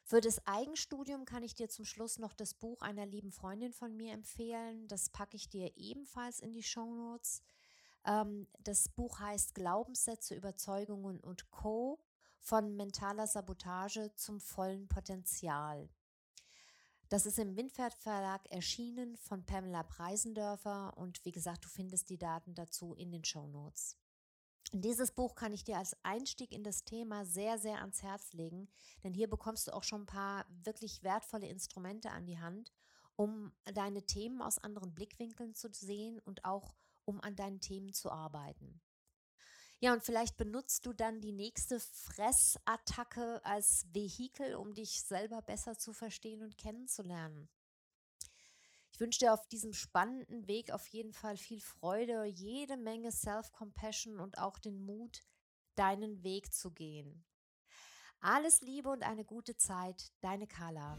Für 0.03 0.21
das 0.21 0.45
Eigenstudium 0.45 1.25
kann 1.25 1.45
ich 1.45 1.55
dir 1.55 1.69
zum 1.69 1.85
Schluss 1.85 2.19
noch 2.19 2.35
das 2.35 2.55
Buch 2.55 2.83
einer 2.83 3.07
lieben 3.07 3.31
Freundin 3.31 3.73
von 3.73 3.97
mir 3.97 4.13
empfehlen. 4.13 4.89
Das 4.89 5.11
packe 5.11 5.37
ich 5.37 5.49
dir 5.49 5.77
ebenfalls 5.77 6.41
in 6.41 6.53
die 6.53 6.65
Show 6.65 6.93
Notes. 6.93 7.43
Ähm, 8.05 8.49
das 8.59 8.89
Buch 8.89 9.21
heißt 9.21 9.55
Glaubenssätze, 9.55 10.35
Überzeugungen 10.35 11.21
und 11.21 11.51
Co. 11.53 12.01
von 12.41 12.77
mentaler 12.77 13.27
Sabotage 13.27 14.13
zum 14.17 14.41
vollen 14.41 14.89
Potenzial. 14.89 15.89
Das 17.09 17.27
ist 17.27 17.39
im 17.39 17.57
Windpferd 17.57 17.95
Verlag 17.95 18.51
erschienen 18.51 19.17
von 19.17 19.45
Pamela 19.45 19.83
Preisendörfer 19.83 20.97
und 20.97 21.25
wie 21.25 21.33
gesagt, 21.33 21.65
du 21.65 21.69
findest 21.69 22.09
die 22.09 22.19
Daten 22.19 22.55
dazu 22.55 22.95
in 22.95 23.11
den 23.11 23.25
Show 23.25 23.47
Notes. 23.47 23.97
Dieses 24.73 25.11
Buch 25.11 25.35
kann 25.35 25.53
ich 25.53 25.65
dir 25.65 25.79
als 25.79 25.97
Einstieg 26.05 26.53
in 26.53 26.63
das 26.63 26.85
Thema 26.85 27.25
sehr, 27.25 27.59
sehr 27.59 27.81
ans 27.81 28.03
Herz 28.05 28.33
legen, 28.33 28.69
denn 29.03 29.13
hier 29.13 29.29
bekommst 29.29 29.67
du 29.67 29.75
auch 29.75 29.83
schon 29.83 30.03
ein 30.03 30.07
paar 30.07 30.47
wirklich 30.63 31.03
wertvolle 31.03 31.49
Instrumente 31.49 32.11
an 32.11 32.27
die 32.27 32.39
Hand, 32.39 32.73
um 33.17 33.53
deine 33.75 34.07
Themen 34.07 34.41
aus 34.41 34.59
anderen 34.59 34.95
Blickwinkeln 34.95 35.55
zu 35.55 35.69
sehen 35.73 36.21
und 36.21 36.45
auch 36.45 36.77
um 37.05 37.21
an 37.21 37.35
deinen 37.35 37.61
Themen 37.61 37.93
zu 37.93 38.13
arbeiten. 38.13 38.81
Ja, 39.83 39.95
und 39.95 40.05
vielleicht 40.05 40.37
benutzt 40.37 40.85
du 40.85 40.93
dann 40.93 41.23
die 41.23 41.33
nächste 41.33 41.81
Fressattacke 41.81 43.43
als 43.45 43.87
Vehikel, 43.95 44.55
um 44.55 44.75
dich 44.75 45.03
selber 45.03 45.41
besser 45.41 45.79
zu 45.79 45.95
verstehen 45.95 46.43
und 46.43 46.59
kennenzulernen. 46.59 47.49
Ich 48.93 49.01
wünsche 49.01 49.21
dir 49.21 49.33
auf 49.33 49.49
diesem 49.49 49.73
spannenden 49.73 50.47
Weg 50.47 50.71
auf 50.71 50.87
jeden 50.89 51.15
Fall 51.15 51.39
viel 51.39 51.63
Freude, 51.63 52.25
jede 52.25 52.77
Menge 52.77 53.11
Self-Compassion 53.11 54.21
und 54.21 54.37
auch 54.37 54.59
den 54.59 54.85
Mut, 54.85 55.23
deinen 55.77 56.23
Weg 56.23 56.53
zu 56.53 56.73
gehen. 56.73 57.25
Alles 58.21 58.61
Liebe 58.61 58.91
und 58.91 59.03
eine 59.03 59.25
gute 59.25 59.57
Zeit, 59.57 60.13
deine 60.21 60.47
Carla. 60.47 60.99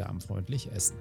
darmfreundlich 0.00 0.70
essen. 0.72 0.96